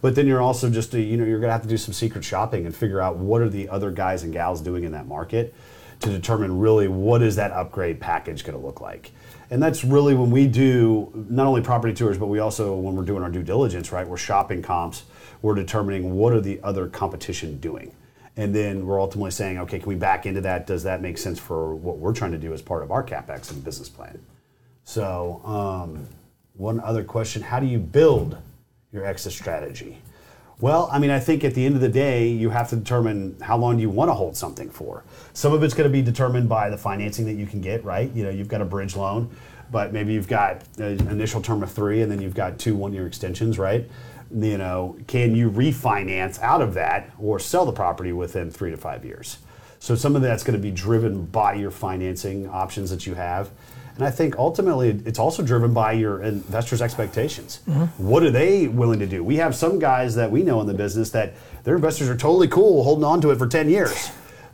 But 0.02 0.14
then 0.14 0.26
you're 0.26 0.42
also 0.42 0.68
just 0.68 0.92
you 0.92 1.16
know 1.16 1.24
you're 1.24 1.40
going 1.40 1.48
to 1.48 1.52
have 1.52 1.62
to 1.62 1.68
do 1.68 1.78
some 1.78 1.94
secret 1.94 2.22
shopping 2.22 2.66
and 2.66 2.76
figure 2.76 3.00
out 3.00 3.16
what 3.16 3.40
are 3.40 3.48
the 3.48 3.70
other 3.70 3.90
guys 3.92 4.24
and 4.24 4.32
gals 4.32 4.60
doing 4.60 4.84
in 4.84 4.92
that 4.92 5.06
market 5.06 5.54
to 6.00 6.10
determine 6.10 6.58
really 6.58 6.88
what 6.88 7.22
is 7.22 7.36
that 7.36 7.50
upgrade 7.52 8.00
package 8.00 8.44
going 8.44 8.58
to 8.58 8.64
look 8.64 8.80
like 8.80 9.12
and 9.50 9.62
that's 9.62 9.82
really 9.82 10.14
when 10.14 10.30
we 10.30 10.46
do 10.46 11.10
not 11.28 11.46
only 11.46 11.62
property 11.62 11.94
tours, 11.94 12.18
but 12.18 12.26
we 12.26 12.38
also, 12.38 12.74
when 12.74 12.94
we're 12.94 13.04
doing 13.04 13.22
our 13.22 13.30
due 13.30 13.42
diligence, 13.42 13.92
right, 13.92 14.06
we're 14.06 14.18
shopping 14.18 14.62
comps, 14.62 15.04
we're 15.40 15.54
determining 15.54 16.14
what 16.16 16.32
are 16.32 16.40
the 16.40 16.60
other 16.62 16.88
competition 16.88 17.58
doing. 17.58 17.94
And 18.36 18.54
then 18.54 18.86
we're 18.86 19.00
ultimately 19.00 19.30
saying, 19.30 19.58
okay, 19.58 19.78
can 19.78 19.88
we 19.88 19.94
back 19.94 20.26
into 20.26 20.40
that? 20.42 20.66
Does 20.66 20.82
that 20.82 21.00
make 21.00 21.18
sense 21.18 21.38
for 21.38 21.74
what 21.74 21.98
we're 21.98 22.12
trying 22.12 22.32
to 22.32 22.38
do 22.38 22.52
as 22.52 22.62
part 22.62 22.82
of 22.82 22.90
our 22.90 23.02
CapEx 23.02 23.50
and 23.50 23.64
business 23.64 23.88
plan? 23.88 24.20
So, 24.84 25.40
um, 25.44 26.06
one 26.54 26.80
other 26.80 27.04
question 27.04 27.42
How 27.42 27.58
do 27.58 27.66
you 27.66 27.78
build 27.78 28.38
your 28.92 29.04
exit 29.04 29.32
strategy? 29.32 29.98
Well, 30.60 30.88
I 30.90 30.98
mean, 30.98 31.10
I 31.10 31.20
think 31.20 31.44
at 31.44 31.54
the 31.54 31.64
end 31.64 31.76
of 31.76 31.80
the 31.80 31.88
day, 31.88 32.26
you 32.26 32.50
have 32.50 32.68
to 32.70 32.76
determine 32.76 33.36
how 33.40 33.56
long 33.56 33.76
do 33.76 33.82
you 33.82 33.90
want 33.90 34.08
to 34.08 34.14
hold 34.14 34.36
something 34.36 34.68
for. 34.68 35.04
Some 35.32 35.52
of 35.52 35.62
it's 35.62 35.72
going 35.72 35.88
to 35.88 35.92
be 35.92 36.02
determined 36.02 36.48
by 36.48 36.68
the 36.68 36.76
financing 36.76 37.26
that 37.26 37.34
you 37.34 37.46
can 37.46 37.60
get, 37.60 37.84
right? 37.84 38.10
You 38.12 38.24
know, 38.24 38.30
you've 38.30 38.48
got 38.48 38.60
a 38.60 38.64
bridge 38.64 38.96
loan, 38.96 39.30
but 39.70 39.92
maybe 39.92 40.12
you've 40.12 40.26
got 40.26 40.64
an 40.78 41.06
initial 41.08 41.40
term 41.40 41.62
of 41.62 41.70
three, 41.70 42.02
and 42.02 42.10
then 42.10 42.20
you've 42.20 42.34
got 42.34 42.58
two 42.58 42.74
one-year 42.74 43.06
extensions, 43.06 43.56
right? 43.56 43.88
You 44.34 44.58
know, 44.58 44.96
can 45.06 45.36
you 45.36 45.48
refinance 45.48 46.40
out 46.42 46.60
of 46.60 46.74
that 46.74 47.12
or 47.20 47.38
sell 47.38 47.64
the 47.64 47.72
property 47.72 48.12
within 48.12 48.50
three 48.50 48.72
to 48.72 48.76
five 48.76 49.04
years? 49.04 49.38
So 49.78 49.94
some 49.94 50.16
of 50.16 50.22
that's 50.22 50.42
going 50.42 50.56
to 50.56 50.62
be 50.62 50.72
driven 50.72 51.24
by 51.26 51.54
your 51.54 51.70
financing 51.70 52.48
options 52.48 52.90
that 52.90 53.06
you 53.06 53.14
have. 53.14 53.50
And 53.98 54.06
I 54.06 54.12
think 54.12 54.38
ultimately 54.38 54.90
it's 55.04 55.18
also 55.18 55.42
driven 55.42 55.74
by 55.74 55.92
your 55.92 56.22
investors' 56.22 56.80
expectations. 56.80 57.60
Mm-hmm. 57.68 58.06
What 58.06 58.22
are 58.22 58.30
they 58.30 58.68
willing 58.68 59.00
to 59.00 59.06
do? 59.06 59.24
We 59.24 59.36
have 59.36 59.56
some 59.56 59.80
guys 59.80 60.14
that 60.14 60.30
we 60.30 60.44
know 60.44 60.60
in 60.60 60.68
the 60.68 60.74
business 60.74 61.10
that 61.10 61.34
their 61.64 61.74
investors 61.74 62.08
are 62.08 62.16
totally 62.16 62.46
cool 62.46 62.84
holding 62.84 63.04
on 63.04 63.20
to 63.22 63.30
it 63.32 63.38
for 63.38 63.48
10 63.48 63.68
years. 63.68 64.10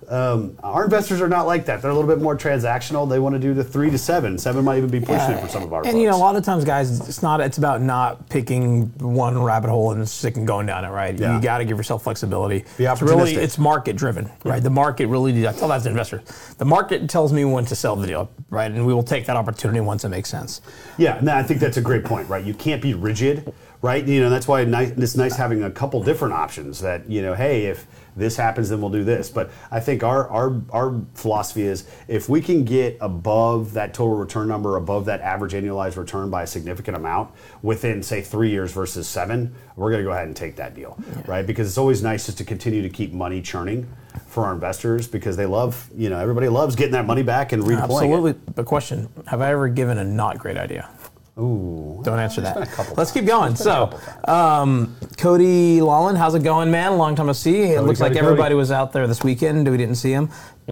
Um, 0.09 0.59
our 0.63 0.85
investors 0.85 1.21
are 1.21 1.29
not 1.29 1.47
like 1.47 1.67
that. 1.67 1.83
They're 1.83 1.91
a 1.91 1.95
little 1.95 2.09
bit 2.09 2.23
more 2.23 2.37
transactional. 2.37 3.09
They 3.09 3.19
want 3.19 3.35
to 3.35 3.39
do 3.39 3.55
the 3.55 3.65
three 3.65 3.91
to 3.91 3.99
seven. 3.99 4.39
Seven 4.39 4.65
might 4.65 4.79
even 4.79 4.91
be 4.91 5.01
pushing 5.01 5.17
yeah. 5.17 5.39
it 5.39 5.41
for 5.41 5.49
some 5.49 5.63
of 5.63 5.73
our. 5.73 5.81
And 5.81 5.93
folks. 5.93 6.01
you 6.01 6.11
know, 6.11 6.17
a 6.17 6.19
lot 6.19 6.37
of 6.37 6.45
times, 6.45 6.65
guys, 6.65 7.01
it's 7.09 7.23
not. 7.23 7.41
It's 7.41 7.59
about 7.59 7.81
not 7.81 8.29
picking 8.29 8.87
one 8.99 9.41
rabbit 9.43 9.71
hole 9.71 9.93
and 9.93 10.09
sticking 10.09 10.45
going 10.45 10.67
down 10.67 10.85
it. 10.85 10.91
Right. 10.91 11.19
Yeah. 11.19 11.37
You 11.37 11.43
got 11.43 11.59
to 11.59 11.65
give 11.65 11.77
yourself 11.77 12.05
flexibility. 12.05 12.65
Be 12.77 12.85
it's 12.85 13.03
really 13.03 13.35
it's 13.35 13.59
market 13.59 13.97
driven. 13.97 14.31
Right. 14.45 14.63
The 14.63 14.71
market 14.71 15.07
really. 15.07 15.47
I 15.47 15.53
tell 15.53 15.69
that 15.69 15.83
to 15.83 15.89
investors. 15.89 16.23
The 16.59 16.65
market 16.65 17.09
tells 17.09 17.33
me 17.33 17.45
when 17.45 17.65
to 17.67 17.75
sell 17.77 17.97
the 17.97 18.07
deal. 18.07 18.31
Right. 18.51 18.71
And 18.71 18.87
we 18.87 18.95
will 18.95 19.03
take 19.03 19.27
that 19.27 19.37
opportunity 19.37 19.81
once 19.81 20.05
it 20.05 20.09
makes 20.11 20.29
sense. 20.29 20.61
Yeah. 20.99 21.19
And 21.19 21.29
I 21.31 21.43
think 21.43 21.61
that's 21.61 21.77
a 21.77 21.83
great 21.83 22.05
point. 22.05 22.29
Right. 22.29 22.45
You 22.45 22.55
can't 22.55 22.83
be 22.83 22.95
rigid. 22.95 23.53
Right. 23.83 24.07
You 24.07 24.21
know, 24.23 24.31
that's 24.31 24.49
why 24.49 24.63
it's 24.63 25.17
nice 25.17 25.37
having 25.37 25.65
a 25.65 25.71
couple 25.71 26.03
different 26.03 26.35
options. 26.35 26.81
That 26.81 27.09
you 27.09 27.21
know, 27.23 27.35
hey, 27.35 27.67
if 27.67 27.87
this 28.17 28.37
happens, 28.37 28.69
then 28.69 28.81
we'll 28.81 28.91
do 28.91 29.05
this. 29.05 29.29
But 29.29 29.51
I 29.71 29.81
think 29.81 30.03
our, 30.03 30.29
our, 30.29 30.61
our 30.71 31.01
philosophy 31.15 31.63
is 31.63 31.89
if 32.09 32.29
we 32.29 32.41
can 32.41 32.65
get 32.65 32.97
above 33.01 33.73
that 33.73 33.95
total 33.95 34.17
return 34.17 34.49
number, 34.49 34.77
above 34.77 35.05
that 35.07 35.21
average 35.21 35.53
annualized 35.53 35.97
return 35.97 36.31
by 36.31 36.45
a 36.45 36.47
significant 36.47 36.97
amount 36.97 37.31
within, 37.63 38.03
say, 38.03 38.21
three 38.23 38.51
years 38.51 38.73
versus 38.73 39.09
seven, 39.09 39.55
we're 39.77 39.91
going 39.91 40.03
to 40.03 40.09
go 40.09 40.13
ahead 40.13 40.27
and 40.27 40.37
take 40.37 40.57
that 40.57 40.75
deal, 40.75 40.97
yeah. 41.09 41.23
right? 41.27 41.47
Because 41.47 41.69
it's 41.69 41.79
always 41.79 42.03
nice 42.03 42.27
just 42.27 42.39
to 42.39 42.45
continue 42.45 42.83
to 42.83 42.89
keep 42.89 43.13
money 43.13 43.43
churning 43.43 43.89
for 44.27 44.45
our 44.45 44.55
investors 44.55 45.09
because 45.09 45.37
they 45.37 45.47
love, 45.47 45.89
you 45.97 46.09
know, 46.09 46.19
everybody 46.19 46.49
loves 46.49 46.77
getting 46.77 46.93
that 46.93 47.07
money 47.07 47.23
back 47.23 47.53
and 47.53 47.63
redeploying 47.63 47.83
Absolutely. 47.83 48.31
it. 48.33 48.57
The 48.57 48.65
question, 48.65 49.09
have 49.27 49.41
I 49.41 49.51
ever 49.51 49.69
given 49.69 49.99
a 49.99 50.05
not 50.05 50.39
great 50.39 50.57
idea? 50.57 50.89
Ooh. 51.37 52.01
Don't 52.05 52.21
answer 52.21 52.41
that. 52.43 52.97
Let's 52.97 53.11
keep 53.11 53.27
going. 53.27 53.57
So, 53.57 53.99
um, 54.29 54.97
Cody 55.19 55.81
Lawlin, 55.81 56.15
how's 56.15 56.37
it 56.37 56.45
going, 56.45 56.71
man? 56.71 56.97
Long 56.97 57.17
time 57.17 57.27
to 57.27 57.35
see. 57.35 57.63
It 57.63 57.77
Cody, 57.77 57.87
looks 57.89 57.99
Cody, 57.99 58.15
like 58.15 58.23
everybody 58.23 58.51
Cody. 58.51 58.55
was 58.55 58.71
out 58.71 58.93
there 58.93 59.09
this 59.09 59.25
weekend. 59.25 59.69
We 59.69 59.77
didn't 59.77 59.97
see 59.97 60.13
him. 60.13 60.31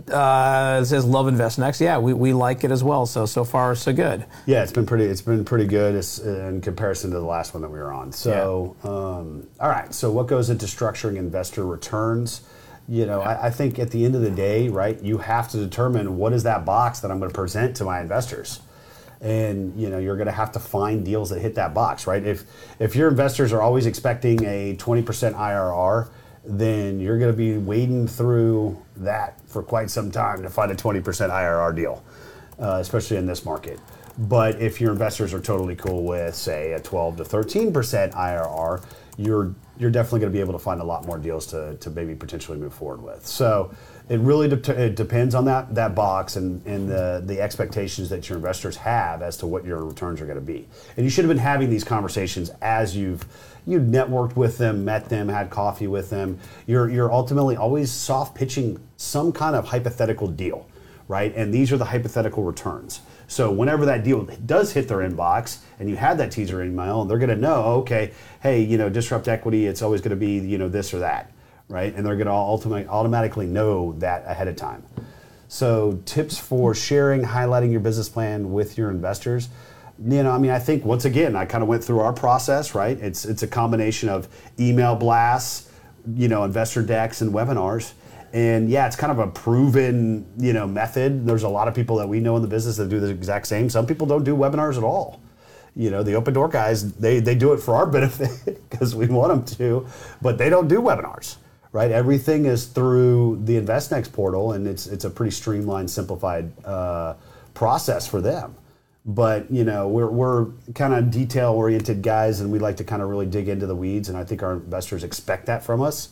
Uh, 0.09 0.79
it 0.81 0.87
says 0.87 1.05
Love 1.05 1.27
Invest 1.27 1.59
Next. 1.59 1.81
Yeah, 1.81 1.98
we, 1.98 2.12
we 2.12 2.33
like 2.33 2.62
it 2.62 2.70
as 2.70 2.85
well. 2.85 3.07
So 3.07 3.27
so 3.27 3.42
far 3.42 3.75
so 3.75 3.92
good. 3.92 4.25
Yeah, 4.46 4.62
it's 4.62 4.70
been 4.70 4.87
pretty. 4.87 5.05
It's 5.05 5.20
been 5.20 5.44
pretty 5.44 5.66
good 5.66 5.96
in 6.25 6.61
comparison 6.61 7.11
to 7.11 7.18
the 7.18 7.25
last 7.25 7.55
one 7.55 7.62
that 7.62 7.70
we 7.70 7.81
were 7.81 7.92
on. 7.92 8.12
So, 8.12 8.77
yeah. 8.85 8.90
um, 8.90 9.48
all 9.59 9.68
right. 9.68 9.92
So 9.92 10.12
what 10.12 10.29
goes 10.29 10.48
into 10.48 10.66
structuring 10.66 11.16
investor 11.16 11.66
returns? 11.66 12.42
You 12.88 13.07
know, 13.07 13.20
I, 13.20 13.46
I 13.46 13.51
think 13.51 13.81
at 13.81 13.90
the 13.90 14.05
end 14.05 14.14
of 14.14 14.22
the 14.22 14.31
day, 14.31 14.68
right, 14.68 15.01
you 15.03 15.18
have 15.18 15.51
to 15.51 15.57
determine 15.57 16.18
what 16.18 16.33
is 16.33 16.44
that 16.44 16.64
box 16.64 17.01
that 17.01 17.11
I'm 17.11 17.18
going 17.18 17.31
to 17.31 17.35
present 17.35 17.77
to 17.77 17.85
my 17.85 18.01
investors 18.01 18.61
and 19.22 19.80
you 19.80 19.88
know 19.88 19.98
you're 19.98 20.16
going 20.16 20.26
to 20.26 20.32
have 20.32 20.52
to 20.52 20.58
find 20.58 21.04
deals 21.04 21.30
that 21.30 21.40
hit 21.40 21.54
that 21.54 21.72
box 21.72 22.06
right? 22.06 22.24
If 22.26 22.44
if 22.78 22.94
your 22.94 23.08
investors 23.08 23.52
are 23.52 23.62
always 23.62 23.87
expecting 23.87 24.44
a 24.44 24.76
20% 24.76 25.04
IRR 25.35 26.11
then 26.44 26.98
you're 26.98 27.18
going 27.18 27.30
to 27.30 27.37
be 27.37 27.56
wading 27.56 28.08
through 28.08 28.76
that 28.96 29.40
for 29.48 29.62
quite 29.62 29.88
some 29.90 30.11
time 30.11 30.42
to 30.42 30.50
find 30.50 30.72
a 30.72 30.74
20% 30.74 31.02
IRR 31.02 31.74
deal 31.74 32.04
uh, 32.58 32.78
especially 32.80 33.16
in 33.16 33.26
this 33.26 33.44
market. 33.44 33.78
But 34.18 34.61
if 34.61 34.80
your 34.80 34.92
investors 34.92 35.32
are 35.32 35.40
totally 35.40 35.76
cool 35.76 36.02
with 36.02 36.35
say 36.35 36.72
a 36.72 36.80
12 36.80 37.18
to 37.18 37.24
13% 37.24 38.12
IRR 38.12 38.85
you're 39.16 39.54
you're 39.78 39.90
definitely 39.90 40.20
going 40.20 40.32
to 40.32 40.37
be 40.37 40.40
able 40.40 40.52
to 40.52 40.58
find 40.58 40.80
a 40.80 40.85
lot 40.85 41.06
more 41.06 41.18
deals 41.18 41.46
to, 41.46 41.76
to 41.76 41.90
maybe 41.90 42.14
potentially 42.14 42.58
move 42.58 42.74
forward 42.74 43.02
with. 43.02 43.26
So 43.26 43.74
it 44.08 44.18
really 44.20 44.48
de- 44.48 44.84
it 44.84 44.96
depends 44.96 45.34
on 45.34 45.44
that 45.46 45.74
that 45.74 45.94
box 45.94 46.36
and, 46.36 46.64
and 46.66 46.88
the, 46.88 47.22
the 47.24 47.40
expectations 47.40 48.10
that 48.10 48.28
your 48.28 48.36
investors 48.36 48.76
have 48.76 49.22
as 49.22 49.36
to 49.38 49.46
what 49.46 49.64
your 49.64 49.84
returns 49.84 50.20
are 50.20 50.26
going 50.26 50.38
to 50.38 50.44
be. 50.44 50.68
And 50.96 51.04
you 51.04 51.10
should 51.10 51.24
have 51.24 51.30
been 51.30 51.38
having 51.38 51.70
these 51.70 51.84
conversations 51.84 52.50
as 52.60 52.96
you've 52.96 53.24
you 53.64 53.78
networked 53.78 54.34
with 54.34 54.58
them, 54.58 54.84
met 54.84 55.08
them, 55.08 55.28
had 55.28 55.50
coffee 55.50 55.86
with 55.86 56.10
them. 56.10 56.38
You're 56.66 56.90
you're 56.90 57.12
ultimately 57.12 57.56
always 57.56 57.90
soft 57.90 58.34
pitching 58.34 58.80
some 58.96 59.32
kind 59.32 59.54
of 59.54 59.66
hypothetical 59.66 60.26
deal, 60.26 60.68
right? 61.08 61.34
And 61.36 61.54
these 61.54 61.72
are 61.72 61.76
the 61.76 61.84
hypothetical 61.84 62.42
returns. 62.42 63.00
So 63.28 63.50
whenever 63.50 63.86
that 63.86 64.04
deal 64.04 64.24
does 64.44 64.72
hit 64.72 64.88
their 64.88 64.98
inbox 64.98 65.58
and 65.78 65.88
you 65.88 65.96
had 65.96 66.18
that 66.18 66.32
teaser 66.32 66.62
email, 66.62 67.06
they're 67.06 67.18
going 67.18 67.30
to 67.30 67.36
know, 67.36 67.64
okay, 67.80 68.12
hey, 68.42 68.60
you 68.60 68.76
know, 68.76 68.90
disrupt 68.90 69.26
equity, 69.26 69.66
it's 69.66 69.80
always 69.80 70.02
going 70.02 70.10
to 70.10 70.16
be, 70.16 70.38
you 70.38 70.58
know, 70.58 70.68
this 70.68 70.92
or 70.92 70.98
that 70.98 71.32
right? 71.72 71.94
And 71.94 72.04
they're 72.04 72.16
going 72.16 72.26
to 72.26 72.32
ultimately 72.32 72.87
automatically 72.87 73.46
know 73.46 73.94
that 73.94 74.24
ahead 74.26 74.46
of 74.46 74.56
time. 74.56 74.85
So, 75.48 76.00
tips 76.04 76.38
for 76.38 76.74
sharing, 76.74 77.22
highlighting 77.22 77.70
your 77.72 77.80
business 77.80 78.08
plan 78.08 78.52
with 78.52 78.78
your 78.78 78.90
investors. 78.90 79.48
You 80.02 80.22
know, 80.22 80.30
I 80.30 80.38
mean, 80.38 80.50
I 80.50 80.58
think 80.58 80.85
once 80.85 81.04
again, 81.04 81.35
I 81.35 81.44
kind 81.46 81.62
of 81.62 81.68
went 81.68 81.82
through 81.82 82.00
our 82.00 82.12
process, 82.12 82.74
right? 82.74 82.98
It's 82.98 83.24
it's 83.24 83.42
a 83.42 83.46
combination 83.46 84.08
of 84.08 84.28
email 84.58 84.94
blasts, 84.94 85.70
you 86.14 86.28
know, 86.28 86.44
investor 86.44 86.82
decks 86.82 87.20
and 87.20 87.32
webinars. 87.32 87.92
And 88.32 88.70
yeah, 88.70 88.87
it's 88.87 88.96
kind 88.96 89.12
of 89.12 89.18
a 89.18 89.26
proven, 89.26 90.26
you 90.38 90.54
know, 90.54 90.66
method. 90.66 91.26
There's 91.26 91.42
a 91.42 91.48
lot 91.48 91.68
of 91.68 91.74
people 91.74 91.96
that 91.96 92.08
we 92.08 92.20
know 92.20 92.37
in 92.37 92.42
the 92.42 92.48
business 92.48 92.76
that 92.78 92.88
do 92.88 92.98
the 92.98 93.11
exact 93.11 93.46
same. 93.46 93.68
Some 93.68 93.87
people 93.87 94.06
don't 94.06 94.24
do 94.24 94.35
webinars 94.35 94.76
at 94.76 94.85
all 94.85 95.20
you 95.74 95.90
know 95.90 96.02
the 96.02 96.12
open 96.12 96.35
door 96.35 96.48
guys 96.48 96.92
they, 96.96 97.18
they 97.18 97.35
do 97.35 97.54
it 97.54 97.58
for 97.58 97.74
our 97.74 97.87
benefit 97.90 98.61
because 98.68 98.94
we 98.94 99.06
want 99.06 99.46
them 99.46 99.56
to 99.56 99.87
but 100.20 100.37
they 100.37 100.50
don't 100.50 100.68
do 100.68 100.82
webinars 100.82 101.37
right? 101.72 101.90
Everything 101.90 102.44
is 102.44 102.66
through 102.66 103.40
the 103.44 103.61
InvestNext 103.61 104.12
portal, 104.12 104.52
and 104.52 104.66
it's 104.66 104.87
it's 104.87 105.04
a 105.04 105.11
pretty 105.11 105.30
streamlined, 105.32 105.90
simplified 105.90 106.52
uh, 106.64 107.14
process 107.54 108.06
for 108.06 108.20
them. 108.20 108.54
But 109.04 109.50
you 109.50 109.64
know, 109.64 109.88
we're 109.88 110.06
we're 110.11 110.46
kind 110.74 110.94
of 110.94 111.11
detail 111.11 111.52
oriented 111.52 112.02
guys, 112.02 112.40
and 112.40 112.52
we 112.52 112.58
like 112.58 112.76
to 112.76 112.85
kind 112.85 113.02
of 113.02 113.08
really 113.08 113.26
dig 113.26 113.48
into 113.48 113.66
the 113.66 113.74
weeds, 113.76 114.08
and 114.08 114.16
I 114.16 114.24
think 114.24 114.42
our 114.42 114.52
investors 114.54 115.02
expect 115.02 115.46
that 115.46 115.64
from 115.64 115.82
us. 115.82 116.11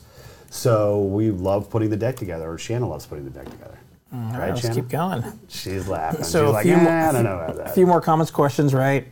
So 0.49 1.03
we 1.03 1.31
love 1.31 1.69
putting 1.69 1.89
the 1.89 1.95
deck 1.97 2.17
together, 2.17 2.51
or 2.51 2.57
Shanna 2.57 2.87
loves 2.89 3.05
putting 3.05 3.23
the 3.23 3.29
deck 3.31 3.45
together. 3.49 3.77
All 4.13 4.19
right, 4.37 4.53
let's 4.53 4.67
keep 4.75 4.89
going. 4.89 5.23
She's 5.47 5.87
laughing. 5.87 6.23
So 6.25 6.41
She's 6.43 6.49
a 6.49 6.51
like, 6.51 6.63
few 6.65 6.73
eh, 6.73 6.83
more- 6.83 6.91
I 6.91 7.11
don't 7.13 7.23
know 7.23 7.39
about 7.39 7.69
A 7.69 7.71
few 7.71 7.87
more 7.87 8.01
comments, 8.01 8.29
questions, 8.29 8.73
right? 8.73 9.07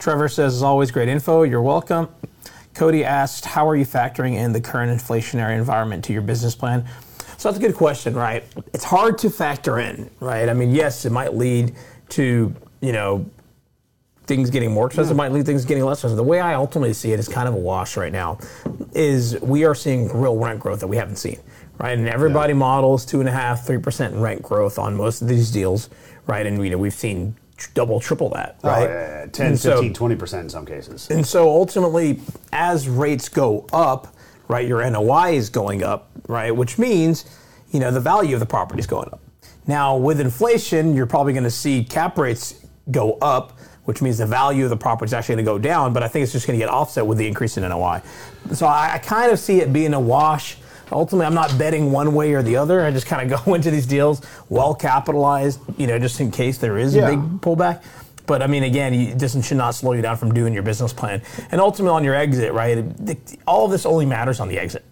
Trevor 0.00 0.28
says, 0.28 0.56
as 0.56 0.62
always, 0.64 0.90
great 0.90 1.08
info. 1.08 1.44
You're 1.44 1.62
welcome. 1.62 2.08
Cody 2.74 3.04
asked, 3.04 3.44
how 3.44 3.68
are 3.68 3.76
you 3.76 3.86
factoring 3.86 4.34
in 4.34 4.52
the 4.52 4.60
current 4.60 4.90
inflationary 4.90 5.56
environment 5.56 6.04
to 6.04 6.12
your 6.12 6.22
business 6.22 6.54
plan? 6.54 6.84
So 7.36 7.48
that's 7.48 7.58
a 7.58 7.66
good 7.66 7.76
question, 7.76 8.14
right? 8.14 8.44
It's 8.72 8.84
hard 8.84 9.18
to 9.18 9.30
factor 9.30 9.78
in, 9.78 10.10
right? 10.20 10.48
I 10.48 10.54
mean, 10.54 10.70
yes, 10.72 11.04
it 11.04 11.12
might 11.12 11.34
lead 11.34 11.74
to, 12.10 12.54
you 12.80 12.92
know, 12.92 13.26
things 14.26 14.50
getting 14.50 14.72
more 14.72 14.86
expensive, 14.86 15.12
it 15.12 15.16
might 15.16 15.32
lead 15.32 15.40
to 15.40 15.44
things 15.44 15.64
getting 15.64 15.84
less 15.84 15.98
expensive. 15.98 16.16
The 16.16 16.22
way 16.22 16.40
I 16.40 16.54
ultimately 16.54 16.94
see 16.94 17.12
it 17.12 17.18
is 17.18 17.28
kind 17.28 17.46
of 17.46 17.54
a 17.54 17.58
wash 17.58 17.96
right 17.96 18.12
now, 18.12 18.38
is 18.92 19.38
we 19.40 19.64
are 19.64 19.74
seeing 19.74 20.08
real 20.08 20.36
rent 20.36 20.60
growth 20.60 20.80
that 20.80 20.86
we 20.86 20.96
haven't 20.96 21.16
seen, 21.16 21.38
right? 21.78 21.96
And 21.98 22.08
everybody 22.08 22.54
models 22.54 23.04
two 23.04 23.20
and 23.20 23.28
a 23.28 23.32
half, 23.32 23.66
three 23.66 23.78
percent 23.78 24.14
rent 24.14 24.42
growth 24.42 24.78
on 24.78 24.96
most 24.96 25.20
of 25.20 25.28
these 25.28 25.50
deals, 25.50 25.90
right? 26.26 26.46
And 26.46 26.62
you 26.64 26.70
know 26.70 26.78
we've 26.78 26.94
seen 26.94 27.36
tr- 27.56 27.70
double, 27.74 28.00
triple 28.00 28.28
that, 28.30 28.56
Oh, 28.64 28.68
right? 28.68 28.82
yeah, 28.88 29.20
yeah, 29.20 29.26
10, 29.26 29.46
And 29.46 29.60
so- 29.60 29.72
15, 29.82 29.94
20% 29.94 30.40
in 30.40 30.48
some 30.48 30.66
cases. 30.66 31.08
and 31.10 31.26
so 31.26 31.48
ultimately, 31.48 32.20
as 32.52 32.88
rates 32.88 33.28
go 33.28 33.66
up, 33.72 34.08
right, 34.48 34.66
your 34.66 34.82
NOI 34.82 35.32
is 35.36 35.48
going 35.50 35.82
up, 35.82 36.10
right, 36.28 36.54
which 36.54 36.78
means, 36.78 37.24
you 37.70 37.80
know, 37.80 37.90
the 37.90 38.00
value 38.00 38.34
of 38.34 38.40
the 38.40 38.46
property 38.46 38.80
is 38.80 38.86
going 38.86 39.08
up. 39.12 39.20
Now, 39.66 39.96
with 39.96 40.20
inflation, 40.20 40.94
you're 40.94 41.06
probably 41.06 41.32
going 41.32 41.44
to 41.44 41.50
see 41.50 41.84
cap 41.84 42.18
rates 42.18 42.54
go 42.90 43.14
up, 43.22 43.58
which 43.84 44.02
means 44.02 44.18
the 44.18 44.26
value 44.26 44.64
of 44.64 44.70
the 44.70 44.76
property 44.76 45.08
is 45.08 45.14
actually 45.14 45.36
going 45.36 45.44
to 45.44 45.50
go 45.52 45.58
down, 45.58 45.92
but 45.92 46.02
I 46.02 46.08
think 46.08 46.22
it's 46.22 46.32
just 46.32 46.46
going 46.46 46.58
to 46.58 46.62
get 46.64 46.70
offset 46.72 47.06
with 47.06 47.16
the 47.18 47.26
increase 47.26 47.56
in 47.56 47.62
NOI. 47.66 48.02
So 48.52 48.66
I, 48.66 48.94
I 48.94 48.98
kind 48.98 49.30
of 49.32 49.38
see 49.38 49.60
it 49.60 49.72
being 49.72 49.94
a 49.94 50.00
wash. 50.00 50.56
Ultimately, 50.92 51.26
I'm 51.26 51.34
not 51.34 51.56
betting 51.58 51.90
one 51.92 52.14
way 52.14 52.32
or 52.34 52.42
the 52.42 52.56
other. 52.56 52.84
I 52.84 52.90
just 52.90 53.06
kind 53.06 53.30
of 53.32 53.44
go 53.44 53.54
into 53.54 53.70
these 53.70 53.86
deals 53.86 54.20
well 54.48 54.74
capitalized, 54.74 55.60
you 55.78 55.86
know, 55.86 55.98
just 55.98 56.20
in 56.20 56.30
case 56.30 56.58
there 56.58 56.78
is 56.78 56.94
Yeah. 56.94 57.08
a 57.08 57.10
big 57.16 57.20
pullback. 57.40 57.82
But 58.26 58.42
I 58.42 58.46
mean, 58.46 58.62
again, 58.62 58.94
you, 58.94 59.14
this 59.14 59.32
should 59.46 59.56
not 59.58 59.74
slow 59.74 59.92
you 59.92 60.00
down 60.02 60.16
from 60.16 60.32
doing 60.32 60.54
your 60.54 60.62
business 60.62 60.92
plan. 60.94 61.20
And 61.50 61.60
ultimately, 61.60 61.94
on 61.96 62.04
your 62.04 62.14
exit, 62.14 62.52
right? 62.52 62.78
it- 62.78 63.36
all 63.46 63.66
of 63.66 63.70
this 63.70 63.84
only 63.84 64.06
matters 64.06 64.40
on 64.40 64.48
the 64.48 64.58
exit. 64.58 64.84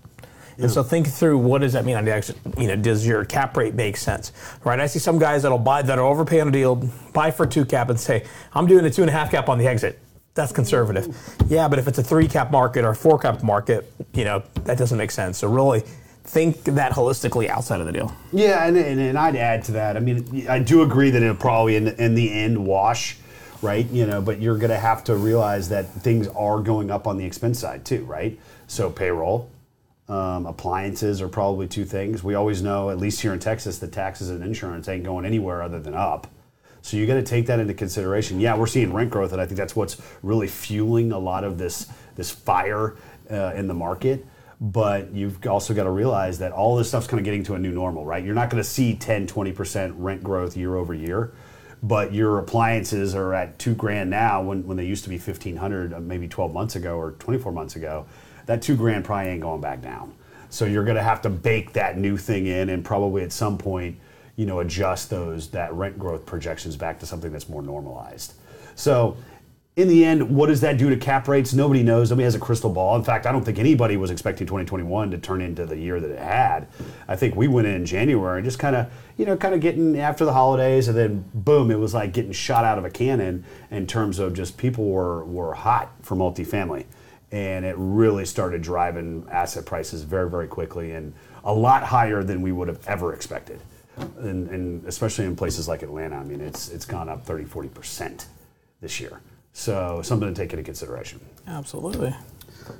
And 0.59 0.70
so 0.70 0.83
think 0.83 1.09
through 1.09 1.38
what 1.38 1.62
does 1.62 1.72
that 1.72 1.85
mean 1.87 1.96
on 1.96 2.05
the 2.05 2.12
exit? 2.12 2.37
You 2.59 2.68
know, 2.68 2.76
does 2.76 3.07
your 3.07 3.24
cap 3.24 3.57
rate 3.57 3.74
make 3.74 3.96
sense? 3.96 4.33
Right? 4.64 4.78
I 4.78 4.87
see 4.87 4.98
some 4.98 5.18
guys 5.18 5.42
that'll 5.42 5.57
buy 5.59 5.81
that'll 5.83 6.07
overpay 6.07 6.40
on 6.40 6.48
a 6.48 6.50
deal, 6.52 6.76
buy 7.14 7.31
for 7.31 7.46
two 7.46 7.64
cap, 7.64 7.88
and 7.88 7.98
say, 7.98 8.24
"I'm 8.52 8.66
doing 8.66 8.85
a 8.85 8.90
two 8.90 9.02
and 9.02 9.09
a 9.09 9.12
half 9.12 9.31
cap 9.31 9.48
on 9.48 9.59
the 9.59 9.66
exit." 9.66 9.98
That's 10.35 10.53
conservative. 10.53 11.14
Yeah, 11.49 11.68
but 11.68 11.79
if 11.79 11.87
it's 11.88 11.99
a 11.99 12.03
three 12.03 12.27
cap 12.27 12.51
market 12.51 12.85
or 12.85 12.95
four 12.95 13.18
cap 13.18 13.42
market, 13.42 13.92
you 14.14 14.25
know, 14.25 14.42
that 14.64 14.79
doesn't 14.79 14.97
make 14.97 15.11
sense. 15.11 15.38
So 15.38 15.49
really, 15.49 15.83
think 16.25 16.64
that 16.64 16.92
holistically 16.92 17.49
outside 17.49 17.81
of 17.81 17.87
the 17.87 17.92
deal. 17.92 18.14
Yeah, 18.33 18.64
and, 18.64 18.77
and, 18.77 19.01
and 19.01 19.18
I'd 19.18 19.37
add 19.37 19.64
to 19.64 19.73
that. 19.73 19.97
I 19.97 20.01
mean, 20.01 20.47
I 20.49 20.59
do 20.59 20.83
agree 20.83 21.11
that 21.11 21.23
it'll 21.23 21.35
probably 21.35 21.77
in, 21.77 21.88
in 21.88 22.14
the 22.14 22.33
end 22.33 22.64
wash, 22.64 23.16
right? 23.61 23.87
You 23.90 24.07
know, 24.07 24.23
but 24.23 24.40
you're 24.40 24.57
going 24.57 24.71
to 24.71 24.79
have 24.79 25.05
to 25.05 25.16
realize 25.16 25.68
that 25.71 25.90
things 25.90 26.29
are 26.29 26.61
going 26.61 26.90
up 26.90 27.07
on 27.07 27.18
the 27.18 27.25
expense 27.25 27.59
side 27.59 27.85
too, 27.85 28.05
right? 28.05 28.38
So 28.68 28.88
payroll, 28.88 29.51
um, 30.09 30.47
appliances 30.47 31.21
are 31.21 31.29
probably 31.29 31.68
two 31.68 31.85
things. 31.85 32.23
We 32.23 32.35
always 32.35 32.62
know, 32.62 32.90
at 32.90 32.99
least 32.99 33.21
here 33.21 33.33
in 33.33 33.38
Texas, 33.38 33.79
that 33.81 33.92
taxes 33.92 34.31
and 34.31 34.42
insurance 34.42 34.88
ain't 34.88 35.05
going 35.05 35.27
anywhere 35.27 35.62
other 35.62 35.81
than 35.81 35.95
up. 35.95 36.27
So 36.83 36.97
you 36.97 37.07
got 37.07 37.14
to 37.14 37.23
take 37.23 37.47
that 37.47 37.61
into 37.61 37.75
consideration. 37.75 38.40
Yeah, 38.40 38.57
we're 38.57 38.66
seeing 38.66 38.92
rent 38.92 39.11
growth, 39.11 39.33
and 39.33 39.40
I 39.40 39.47
think 39.47 39.57
that's 39.57 39.75
what's 39.75 40.03
really 40.23 40.49
fueling 40.49 41.12
a 41.12 41.18
lot 41.18 41.45
of 41.45 41.57
this 41.57 41.88
this 42.16 42.31
fire 42.31 42.97
uh, 43.31 43.53
in 43.55 43.68
the 43.68 43.75
market. 43.75 44.27
But 44.61 45.12
you've 45.12 45.45
also 45.47 45.75
got 45.75 45.85
to 45.85 45.90
realize 45.90 46.38
that 46.38 46.53
all 46.53 46.77
this 46.77 46.88
stuff's 46.88 47.07
kind 47.07 47.18
of 47.18 47.25
getting 47.25 47.42
to 47.45 47.55
a 47.55 47.59
new 47.59 47.73
normal, 47.73 48.05
right? 48.05 48.25
You're 48.25 48.35
not 48.35 48.49
going 48.49 48.62
to 48.62 48.68
see 48.68 48.95
10, 48.95 49.27
20% 49.27 49.95
rent 49.97 50.23
growth 50.23 50.57
year 50.57 50.77
over 50.77 50.95
year, 50.95 51.33
but 51.83 52.14
your 52.14 52.38
appliances 52.38 53.16
are 53.16 53.35
at 53.35 53.59
two 53.59 53.75
grand 53.75 54.11
now 54.11 54.40
when, 54.40 54.64
when 54.64 54.77
they 54.77 54.87
used 54.87 55.03
to 55.03 55.11
be 55.11 55.16
1500 55.16 55.95
uh, 55.95 56.01
maybe 56.01 56.29
12 56.29 56.53
months 56.53 56.77
ago 56.77 56.97
or 56.97 57.12
24 57.12 57.51
months 57.51 57.75
ago. 57.75 58.07
That 58.47 58.62
two 58.62 58.77
grand 58.77 59.05
probably 59.05 59.31
ain't 59.31 59.40
going 59.40 59.61
back 59.61 59.83
down. 59.83 60.14
So 60.49 60.64
you're 60.64 60.85
going 60.85 60.97
to 60.97 61.03
have 61.03 61.23
to 61.23 61.31
bake 61.31 61.73
that 61.73 61.99
new 61.99 62.16
thing 62.16 62.47
in 62.47 62.68
and 62.68 62.85
probably 62.85 63.23
at 63.23 63.33
some 63.33 63.59
point, 63.59 63.99
you 64.37 64.47
know, 64.47 64.61
adjust 64.61 65.11
those 65.11 65.49
that 65.49 65.73
rent 65.73 65.99
growth 65.99 66.25
projections 66.27 66.77
back 66.77 66.99
to 67.01 67.07
something 67.07 67.33
that's 67.33 67.49
more 67.49 67.62
normalized. 67.62 68.35
So 68.75 69.16
in 69.75 69.88
the 69.88 70.05
end, 70.05 70.37
what 70.37 70.49
does 70.49 70.61
that 70.61 70.77
do 70.77 70.90
to 70.90 70.97
cap 70.99 71.27
rates? 71.29 71.55
Nobody 71.55 71.83
knows. 71.83 72.11
Nobody 72.11 72.25
has 72.25 72.35
a 72.35 72.38
crystal 72.38 72.68
ball. 72.68 72.95
In 72.97 73.05
fact, 73.05 73.25
I 73.25 73.33
don't 73.33 73.42
think 73.42 73.59
anybody 73.59 73.97
was 73.97 74.11
expecting 74.11 74.47
2021 74.47 75.11
to 75.12 75.18
turn 75.18 75.40
into 75.40 75.64
the 75.64 75.79
year 75.79 75.99
that 75.99 76.11
it 76.11 76.18
had. 76.18 76.68
I 77.09 77.16
think 77.16 77.37
we 77.37 77.49
went 77.49 77.66
in 77.66 77.87
January 77.87 78.38
and 78.38 78.45
just 78.45 78.59
kind 78.59 78.77
of, 78.77 78.92
you 79.16 79.25
know, 79.25 79.35
kind 79.35 79.55
of 79.55 79.61
getting 79.61 79.99
after 79.99 80.27
the 80.27 80.33
holidays, 80.35 80.88
and 80.88 80.97
then 80.97 81.25
boom, 81.33 81.71
it 81.71 81.79
was 81.79 81.95
like 81.95 82.12
getting 82.12 82.33
shot 82.33 82.66
out 82.66 82.77
of 82.77 82.85
a 82.85 82.90
cannon 82.90 83.45
in 83.71 83.87
terms 83.87 84.18
of 84.18 84.35
just 84.35 84.59
people 84.59 84.90
were 84.90 85.25
were 85.25 85.55
hot 85.55 85.90
for 86.03 86.16
multifamily, 86.16 86.85
and 87.31 87.64
it 87.64 87.75
really 87.79 88.27
started 88.27 88.61
driving 88.61 89.27
asset 89.31 89.64
prices 89.64 90.03
very 90.03 90.29
very 90.29 90.49
quickly 90.49 90.92
and 90.92 91.14
a 91.45 91.53
lot 91.53 91.83
higher 91.83 92.23
than 92.23 92.42
we 92.42 92.53
would 92.53 92.68
have 92.68 92.87
ever 92.87 93.14
expected. 93.14 93.59
And, 94.18 94.48
and 94.48 94.85
especially 94.87 95.26
in 95.26 95.37
places 95.37 95.68
like 95.68 95.83
Atlanta, 95.83 96.16
I 96.16 96.24
mean, 96.24 96.40
it's 96.40 96.70
it's 96.70 96.85
gone 96.87 97.09
up 97.09 97.24
30, 97.24 97.44
40 97.44 97.68
percent 97.68 98.26
this 98.81 99.00
year. 99.00 99.20
So 99.52 100.00
something 100.02 100.28
to 100.28 100.35
take 100.35 100.52
into 100.52 100.62
consideration. 100.64 101.20
Absolutely. 101.46 102.14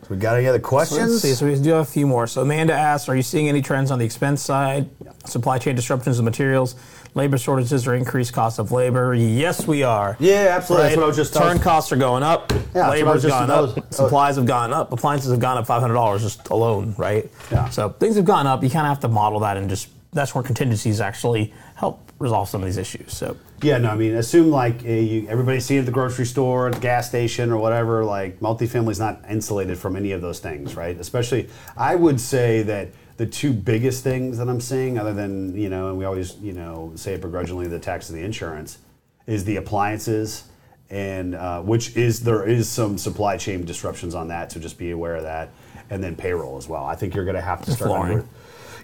We 0.09 0.16
got 0.16 0.37
any 0.37 0.46
other 0.46 0.59
So 0.61 0.64
questions? 0.68 1.11
Let's 1.11 1.22
see. 1.22 1.35
So 1.35 1.44
we 1.46 1.61
do 1.61 1.70
have 1.70 1.81
a 1.81 1.85
few 1.85 2.07
more. 2.07 2.27
So 2.27 2.42
Amanda 2.42 2.72
asks, 2.72 3.09
are 3.09 3.16
you 3.16 3.22
seeing 3.22 3.48
any 3.48 3.61
trends 3.61 3.90
on 3.90 3.98
the 3.98 4.05
expense 4.05 4.40
side? 4.40 4.88
Supply 5.27 5.59
chain 5.59 5.75
disruptions 5.75 6.18
of 6.20 6.25
materials, 6.25 6.77
labor 7.14 7.37
shortages, 7.37 7.87
or 7.87 7.94
increased 7.94 8.33
cost 8.33 8.59
of 8.61 8.70
labor? 8.70 9.12
Yes, 9.12 9.66
we 9.66 9.83
are. 9.83 10.16
Yeah, 10.20 10.55
absolutely. 10.57 10.87
That's 10.88 10.96
what 10.96 11.03
I 11.05 11.07
was 11.09 11.16
just- 11.16 11.35
Turn 11.35 11.59
costs 11.59 11.90
are 11.92 11.96
going 11.96 12.22
up. 12.22 12.48
that's 12.48 12.75
what 12.75 12.85
I 12.85 12.88
Labor's 12.90 13.14
was 13.14 13.22
just- 13.25 13.35
gone 13.35 13.51
up. 13.51 13.77
was- 13.77 13.85
supplies 13.96 14.37
have 14.37 14.46
gone 14.46 14.72
up. 14.72 14.92
Appliances 14.92 15.31
have 15.33 15.40
gone 15.40 15.59
up 15.59 15.66
five 15.66 15.81
hundred 15.83 15.94
dollars 15.94 16.22
just 16.22 16.48
alone, 16.48 16.94
right? 16.96 17.29
Yeah. 17.51 17.68
So 17.70 17.88
things 17.90 18.14
have 18.16 18.25
gone 18.25 18.46
up. 18.46 18.62
You 18.62 18.70
kind 18.70 18.87
of 18.87 18.90
have 18.90 19.01
to 19.01 19.09
model 19.09 19.40
that 19.40 19.57
and 19.57 19.68
just 19.68 19.88
that's 20.12 20.35
where 20.35 20.44
contingencies 20.44 21.01
actually 21.01 21.53
help 21.75 22.12
resolve 22.18 22.48
some 22.48 22.62
of 22.62 22.66
these 22.66 22.77
issues. 22.77 23.16
So 23.16 23.37
Yeah, 23.62 23.79
no, 23.79 23.90
I 23.90 23.96
mean, 23.96 24.14
assume 24.14 24.51
like 24.51 24.85
uh, 24.85 24.88
you, 24.88 25.27
everybody's 25.29 25.64
seeing 25.64 25.79
it 25.79 25.83
at 25.83 25.87
the 25.87 25.92
grocery 25.92 26.27
store, 26.27 26.68
at 26.68 26.75
the 26.75 26.81
gas 26.81 27.09
station, 27.09 27.51
or 27.51 27.57
whatever. 27.57 28.05
Like, 28.05 28.40
multifamily's 28.40 29.01
not 29.01 29.22
insulated 29.29 29.79
from 29.79 29.96
any 29.96 30.12
of 30.12 30.20
those 30.20 30.38
things, 30.38 30.77
right? 30.77 30.96
Especially, 30.98 31.48
I 31.77 31.94
would 31.94 32.20
say 32.20 32.62
that 32.62 32.88
the 33.16 33.27
two 33.27 33.53
biggest 33.53 34.05
things 34.05 34.38
that 34.38 34.48
I'm 34.48 34.61
seeing, 34.61 34.98
other 34.98 35.14
than 35.14 35.57
you 35.57 35.70
know, 35.70 35.88
and 35.88 35.98
we 35.98 36.05
always 36.05 36.37
you 36.37 36.53
know 36.53 36.92
say 36.94 37.14
it 37.14 37.22
begrudgingly, 37.22 37.66
the 37.66 37.79
tax 37.79 38.11
and 38.11 38.18
the 38.18 38.25
insurance, 38.25 38.79
is 39.27 39.44
the 39.44 39.57
appliances, 39.57 40.44
and 40.90 41.35
uh, 41.35 41.62
which 41.62 41.96
is 41.96 42.20
there 42.20 42.46
is 42.46 42.68
some 42.68 42.98
supply 42.98 43.38
chain 43.38 43.64
disruptions 43.64 44.14
on 44.14 44.29
that, 44.29 44.53
so 44.53 44.61
just 44.61 44.77
be 44.77 44.90
aware 44.90 45.16
of 45.16 45.22
that, 45.22 45.51
and 45.88 46.05
then 46.05 46.16
payroll 46.16 46.59
as 46.59 46.68
well. 46.68 46.85
I 46.85 46.96
think 46.96 47.14
you're 47.14 47.25
going 47.25 47.37
to 47.37 47.40
have 47.40 47.64
to 47.64 47.70
start. 47.70 48.27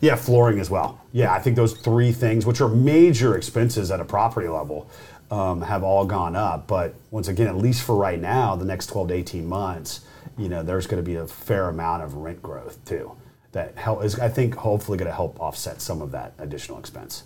Yeah, 0.00 0.16
flooring 0.16 0.60
as 0.60 0.70
well. 0.70 1.00
Yeah, 1.12 1.32
I 1.32 1.40
think 1.40 1.56
those 1.56 1.72
three 1.72 2.12
things, 2.12 2.46
which 2.46 2.60
are 2.60 2.68
major 2.68 3.36
expenses 3.36 3.90
at 3.90 4.00
a 4.00 4.04
property 4.04 4.48
level, 4.48 4.88
um, 5.30 5.62
have 5.62 5.82
all 5.82 6.04
gone 6.04 6.36
up. 6.36 6.66
But 6.66 6.94
once 7.10 7.28
again, 7.28 7.48
at 7.48 7.56
least 7.56 7.82
for 7.82 7.96
right 7.96 8.20
now, 8.20 8.56
the 8.56 8.64
next 8.64 8.86
12 8.86 9.08
to 9.08 9.14
18 9.14 9.46
months, 9.46 10.00
you 10.36 10.48
know, 10.48 10.62
there's 10.62 10.86
going 10.86 11.02
to 11.02 11.06
be 11.06 11.16
a 11.16 11.26
fair 11.26 11.68
amount 11.68 12.02
of 12.02 12.14
rent 12.14 12.42
growth 12.42 12.82
too. 12.84 13.12
That 13.52 13.76
help 13.76 14.04
is, 14.04 14.18
I 14.18 14.28
think, 14.28 14.54
hopefully 14.54 14.98
going 14.98 15.08
to 15.08 15.14
help 15.14 15.40
offset 15.40 15.80
some 15.80 16.02
of 16.02 16.12
that 16.12 16.34
additional 16.38 16.78
expense. 16.78 17.24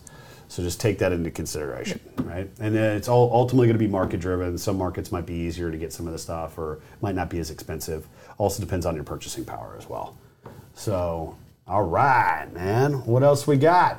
So 0.49 0.63
just 0.63 0.81
take 0.81 0.99
that 0.99 1.13
into 1.13 1.31
consideration, 1.31 1.99
right? 2.19 2.49
And 2.61 2.75
then 2.75 2.97
it's 2.97 3.09
all 3.09 3.31
ultimately 3.33 3.69
going 3.69 3.79
to 3.79 3.85
be 3.85 3.89
market 3.89 4.21
driven. 4.21 4.59
Some 4.59 4.77
markets 4.77 5.11
might 5.11 5.25
be 5.25 5.35
easier 5.35 5.71
to 5.71 5.79
get 5.79 5.93
some 5.93 6.07
of 6.07 6.13
the 6.13 6.19
stuff, 6.19 6.59
or 6.59 6.81
might 7.01 7.15
not 7.15 7.31
be 7.31 7.39
as 7.39 7.51
expensive. 7.51 8.07
Also 8.37 8.63
depends 8.63 8.85
on 8.85 8.95
your 8.95 9.05
purchasing 9.05 9.47
power 9.47 9.77
as 9.79 9.89
well. 9.89 10.17
So, 10.75 11.37
all 11.67 11.85
right, 11.85 12.47
man. 12.53 13.05
What 13.05 13.23
else 13.23 13.47
we 13.47 13.57
got? 13.57 13.99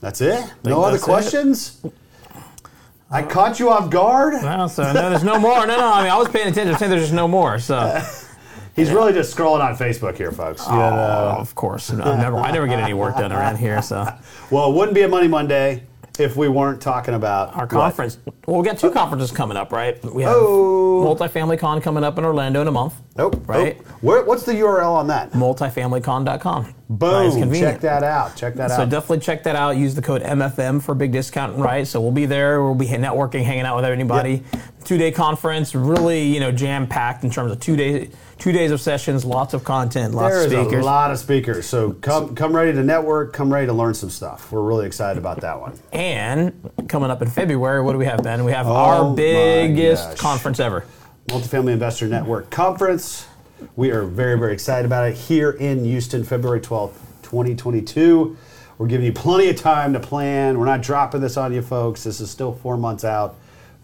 That's 0.00 0.20
it? 0.20 0.52
No 0.64 0.82
other 0.82 0.96
it. 0.96 1.02
questions? 1.02 1.80
I 3.10 3.22
caught 3.22 3.60
you 3.60 3.70
off 3.70 3.90
guard. 3.90 4.34
well, 4.42 4.68
so 4.68 4.90
no, 4.92 5.10
there's 5.10 5.22
no 5.22 5.38
more. 5.38 5.66
No, 5.66 5.76
no. 5.76 5.92
I 5.92 6.02
mean, 6.02 6.10
I 6.10 6.16
was 6.16 6.28
paying 6.28 6.48
attention. 6.48 6.72
I'm 6.72 6.78
saying 6.78 6.90
there's 6.90 7.02
just 7.02 7.12
no 7.12 7.28
more. 7.28 7.58
So. 7.58 8.02
He's 8.74 8.90
really 8.90 9.12
just 9.12 9.36
scrolling 9.36 9.62
on 9.62 9.76
Facebook 9.76 10.16
here, 10.16 10.32
folks. 10.32 10.66
You 10.66 10.72
oh, 10.72 10.78
know. 10.78 11.34
Oh, 11.36 11.40
of 11.40 11.54
course. 11.54 11.90
I 11.92 12.16
never, 12.16 12.38
I 12.38 12.50
never 12.50 12.66
get 12.66 12.80
any 12.80 12.94
work 12.94 13.16
done 13.18 13.30
around 13.30 13.58
here. 13.58 13.82
So 13.82 14.08
Well, 14.50 14.70
it 14.70 14.74
wouldn't 14.74 14.94
be 14.94 15.02
a 15.02 15.08
Money 15.08 15.28
Monday 15.28 15.82
if 16.18 16.36
we 16.36 16.48
weren't 16.48 16.80
talking 16.80 17.14
about 17.14 17.54
Our 17.54 17.60
what? 17.62 17.70
conference. 17.70 18.18
Well, 18.46 18.60
we 18.60 18.66
got 18.66 18.78
two 18.78 18.90
conferences 18.90 19.30
coming 19.30 19.56
up, 19.56 19.72
right? 19.72 20.02
We 20.04 20.22
have 20.24 20.34
Oh. 20.36 21.04
Multifamily 21.04 21.58
Con 21.58 21.80
coming 21.80 22.04
up 22.04 22.18
in 22.18 22.24
Orlando 22.24 22.60
in 22.60 22.68
a 22.68 22.72
month. 22.72 22.94
Nope. 23.16 23.42
Right? 23.46 23.80
Where, 24.02 24.24
what's 24.24 24.44
the 24.44 24.52
URL 24.52 24.92
on 24.92 25.06
that? 25.08 25.32
Multifamilycon.com. 25.32 26.74
Boom. 26.88 27.32
convenient. 27.32 27.72
Check 27.74 27.80
that 27.82 28.02
out. 28.02 28.36
Check 28.36 28.54
that 28.54 28.70
So 28.70 28.74
out. 28.74 28.78
So 28.84 28.86
definitely 28.86 29.20
check 29.20 29.42
that 29.44 29.56
out. 29.56 29.76
Use 29.76 29.94
the 29.94 30.02
code 30.02 30.22
MFM 30.22 30.82
for 30.82 30.92
a 30.92 30.96
big 30.96 31.12
discount, 31.12 31.56
right? 31.56 31.86
So 31.86 32.00
we'll 32.00 32.12
be 32.12 32.26
there. 32.26 32.62
We'll 32.62 32.74
be 32.74 32.86
networking, 32.86 33.42
hanging 33.44 33.64
out 33.64 33.76
with 33.76 33.84
anybody. 33.86 34.42
Two 34.84 34.98
day 34.98 35.10
conference, 35.12 35.74
really, 35.74 36.22
you 36.22 36.40
know, 36.40 36.50
jam 36.52 36.86
packed 36.86 37.24
in 37.24 37.30
terms 37.30 37.52
of 37.52 37.60
two 37.60 37.76
days, 37.76 38.12
two 38.38 38.52
days 38.52 38.70
of 38.70 38.80
sessions, 38.80 39.24
lots 39.24 39.54
of 39.54 39.64
content, 39.64 40.14
lots 40.14 40.34
There 40.34 40.44
of 40.46 40.52
is 40.52 40.58
speakers. 40.60 40.82
a 40.84 40.86
lot 40.86 41.10
of 41.10 41.18
speakers. 41.18 41.66
So 41.66 41.92
come 41.92 42.34
come 42.34 42.54
ready 42.54 42.72
to 42.72 42.82
network. 42.82 43.32
Come 43.32 43.52
ready 43.52 43.66
to 43.66 43.72
learn 43.72 43.94
some 43.94 44.10
stuff. 44.10 44.50
We're 44.52 44.62
really 44.62 44.86
excited 44.86 45.18
about 45.18 45.40
that 45.42 45.60
one. 45.60 45.78
And 45.92 46.70
coming 46.88 47.10
up 47.10 47.22
in 47.22 47.28
February, 47.30 47.82
what 47.82 47.92
do 47.92 47.98
we 47.98 48.06
have, 48.06 48.22
Ben? 48.22 48.44
We 48.44 48.52
have 48.52 48.66
Oh 48.66 48.72
our 48.74 49.14
biggest 49.14 50.18
conference 50.18 50.60
ever. 50.60 50.84
Multifamily 51.28 51.72
Investor 51.72 52.08
Network 52.08 52.50
Conference. 52.50 53.26
We 53.76 53.90
are 53.92 54.02
very, 54.04 54.36
very 54.38 54.52
excited 54.52 54.84
about 54.86 55.08
it 55.08 55.16
here 55.16 55.52
in 55.52 55.84
Houston, 55.84 56.24
February 56.24 56.60
12th, 56.60 56.94
2022. 57.22 58.36
We're 58.78 58.86
giving 58.88 59.06
you 59.06 59.12
plenty 59.12 59.48
of 59.48 59.56
time 59.56 59.92
to 59.92 60.00
plan. 60.00 60.58
We're 60.58 60.66
not 60.66 60.82
dropping 60.82 61.20
this 61.20 61.36
on 61.36 61.52
you, 61.52 61.62
folks. 61.62 62.02
This 62.02 62.20
is 62.20 62.28
still 62.28 62.52
four 62.54 62.76
months 62.76 63.04
out. 63.04 63.36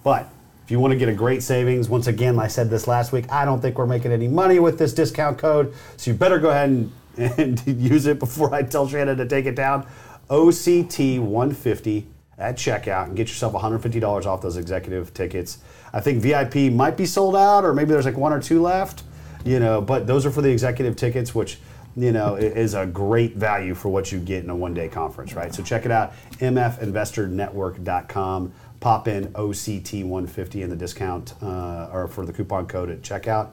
But 0.03 0.29
if 0.69 0.73
you 0.73 0.81
want 0.81 0.93
to 0.93 0.99
get 0.99 1.09
a 1.09 1.15
great 1.15 1.43
savings, 1.43 1.89
once 1.89 2.09
again, 2.09 2.39
I 2.39 2.47
said 2.47 2.69
this 2.69 2.87
last 2.87 3.11
week, 3.11 3.25
I 3.33 3.47
don't 3.47 3.63
think 3.63 3.79
we're 3.79 3.87
making 3.87 4.13
any 4.13 4.29
money 4.29 4.59
with 4.59 4.79
this 4.79 4.93
discount 4.93 5.39
code. 5.39 5.73
So 5.97 6.11
you 6.11 6.15
better 6.15 6.39
go 6.39 6.51
ahead 6.51 6.69
and, 6.69 6.93
and 7.39 7.67
use 7.67 8.05
it 8.05 8.19
before 8.19 8.55
I 8.55 8.65
tell 8.65 8.87
Shannon 8.87 9.17
to 9.17 9.27
take 9.27 9.47
it 9.47 9.55
down. 9.55 9.87
OCT 10.29 11.21
150 11.21 12.07
at 12.37 12.57
checkout 12.57 13.07
and 13.07 13.17
get 13.17 13.29
yourself 13.29 13.55
$150 13.55 14.27
off 14.27 14.43
those 14.43 14.59
executive 14.59 15.15
tickets. 15.15 15.57
I 15.95 16.01
think 16.01 16.21
VIP 16.21 16.71
might 16.71 16.99
be 16.99 17.07
sold 17.07 17.35
out, 17.35 17.65
or 17.65 17.73
maybe 17.73 17.93
there's 17.93 18.05
like 18.05 18.19
one 18.19 18.35
or 18.35 18.43
two 18.43 18.61
left. 18.61 19.05
You 19.47 19.61
know, 19.61 19.81
but 19.81 20.07
those 20.07 20.27
are 20.27 20.31
for 20.31 20.43
the 20.43 20.51
executive 20.51 20.97
tickets, 20.97 21.35
which 21.35 21.61
you 21.97 22.13
know 22.13 22.35
is 22.35 22.75
a 22.75 22.85
great 22.85 23.37
value 23.37 23.75
for 23.75 23.89
what 23.89 24.13
you 24.13 24.19
get 24.19 24.45
in 24.45 24.51
a 24.51 24.57
one-day 24.57 24.91
conference, 24.91 25.33
right? 25.33 25.55
So 25.55 25.63
check 25.63 25.87
it 25.87 25.91
out, 25.91 26.13
mfinvestornetwork.com. 26.41 28.53
Pop 28.81 29.09
in 29.09 29.27
OCT 29.33 30.05
150 30.05 30.63
in 30.63 30.71
the 30.71 30.77
discount 30.77 31.35
uh, 31.43 31.89
or 31.93 32.07
for 32.09 32.25
the 32.25 32.33
coupon 32.33 32.67
code 32.67 32.91
at 32.91 33.03
checkout. 33.03 33.51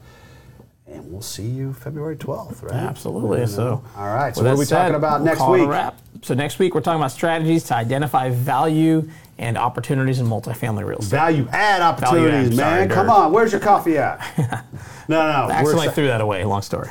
And 0.88 1.12
we'll 1.12 1.22
see 1.22 1.48
you 1.48 1.74
February 1.74 2.16
12th, 2.16 2.62
right? 2.62 2.74
Absolutely. 2.74 3.48
So, 3.48 3.84
All 3.98 4.14
right. 4.16 4.36
So 4.36 4.44
what 4.44 4.52
are 4.52 4.58
we 4.58 4.66
said, 4.66 4.78
talking 4.78 4.96
about 4.96 5.22
we'll 5.22 5.26
next 5.26 5.48
week? 5.50 5.68
wrap. 5.68 6.00
So 6.22 6.36
next 6.36 6.60
week 6.60 6.76
we're 6.76 6.82
talking 6.82 7.00
about 7.00 7.12
strategies 7.12 7.64
to 7.66 7.76
identify 7.76 8.30
value 8.30 9.10
and 9.38 9.58
opportunities 9.58 10.20
in 10.20 10.28
multifamily 10.28 10.86
real 10.86 11.00
estate. 11.00 11.18
Value 11.18 11.48
add 11.52 11.82
opportunities, 11.82 12.52
add, 12.52 12.56
sorry, 12.56 12.80
man. 12.88 12.90
Come 12.90 13.10
on, 13.10 13.32
where's 13.32 13.52
your 13.52 13.62
coffee 13.62 13.98
at? 13.98 14.20
no, 15.10 15.18
no. 15.18 15.18
I 15.18 15.48
we're 15.48 15.72
accidentally 15.72 15.90
threw 15.90 16.08
that 16.08 16.22
away. 16.22 16.44
Long 16.46 16.62
story. 16.62 16.90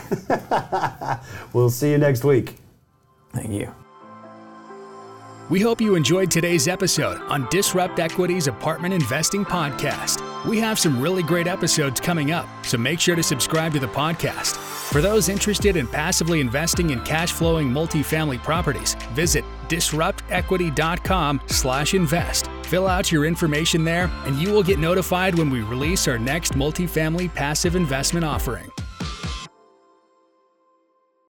we'll 1.52 1.70
see 1.70 1.90
you 1.90 1.98
next 1.98 2.24
week. 2.24 2.56
Thank 3.32 3.50
you. 3.50 3.74
We 5.50 5.60
hope 5.60 5.78
you 5.78 5.94
enjoyed 5.94 6.30
today's 6.30 6.68
episode 6.68 7.20
on 7.24 7.46
Disrupt 7.50 7.98
Equity's 7.98 8.46
Apartment 8.46 8.94
Investing 8.94 9.44
Podcast. 9.44 10.22
We 10.46 10.58
have 10.60 10.78
some 10.78 10.98
really 10.98 11.22
great 11.22 11.46
episodes 11.46 12.00
coming 12.00 12.30
up, 12.30 12.48
so 12.64 12.78
make 12.78 12.98
sure 12.98 13.14
to 13.14 13.22
subscribe 13.22 13.74
to 13.74 13.78
the 13.78 13.86
podcast. 13.86 14.56
For 14.90 15.02
those 15.02 15.28
interested 15.28 15.76
in 15.76 15.86
passively 15.86 16.40
investing 16.40 16.88
in 16.88 17.02
cash 17.02 17.32
flowing 17.32 17.70
multifamily 17.70 18.42
properties, 18.42 18.94
visit 19.12 19.44
disruptequity.com/invest. 19.68 22.46
Fill 22.62 22.86
out 22.86 23.12
your 23.12 23.26
information 23.26 23.84
there, 23.84 24.10
and 24.24 24.36
you 24.36 24.50
will 24.50 24.62
get 24.62 24.78
notified 24.78 25.34
when 25.34 25.50
we 25.50 25.60
release 25.60 26.08
our 26.08 26.18
next 26.18 26.54
multifamily 26.54 27.34
passive 27.34 27.76
investment 27.76 28.24
offering. 28.24 28.70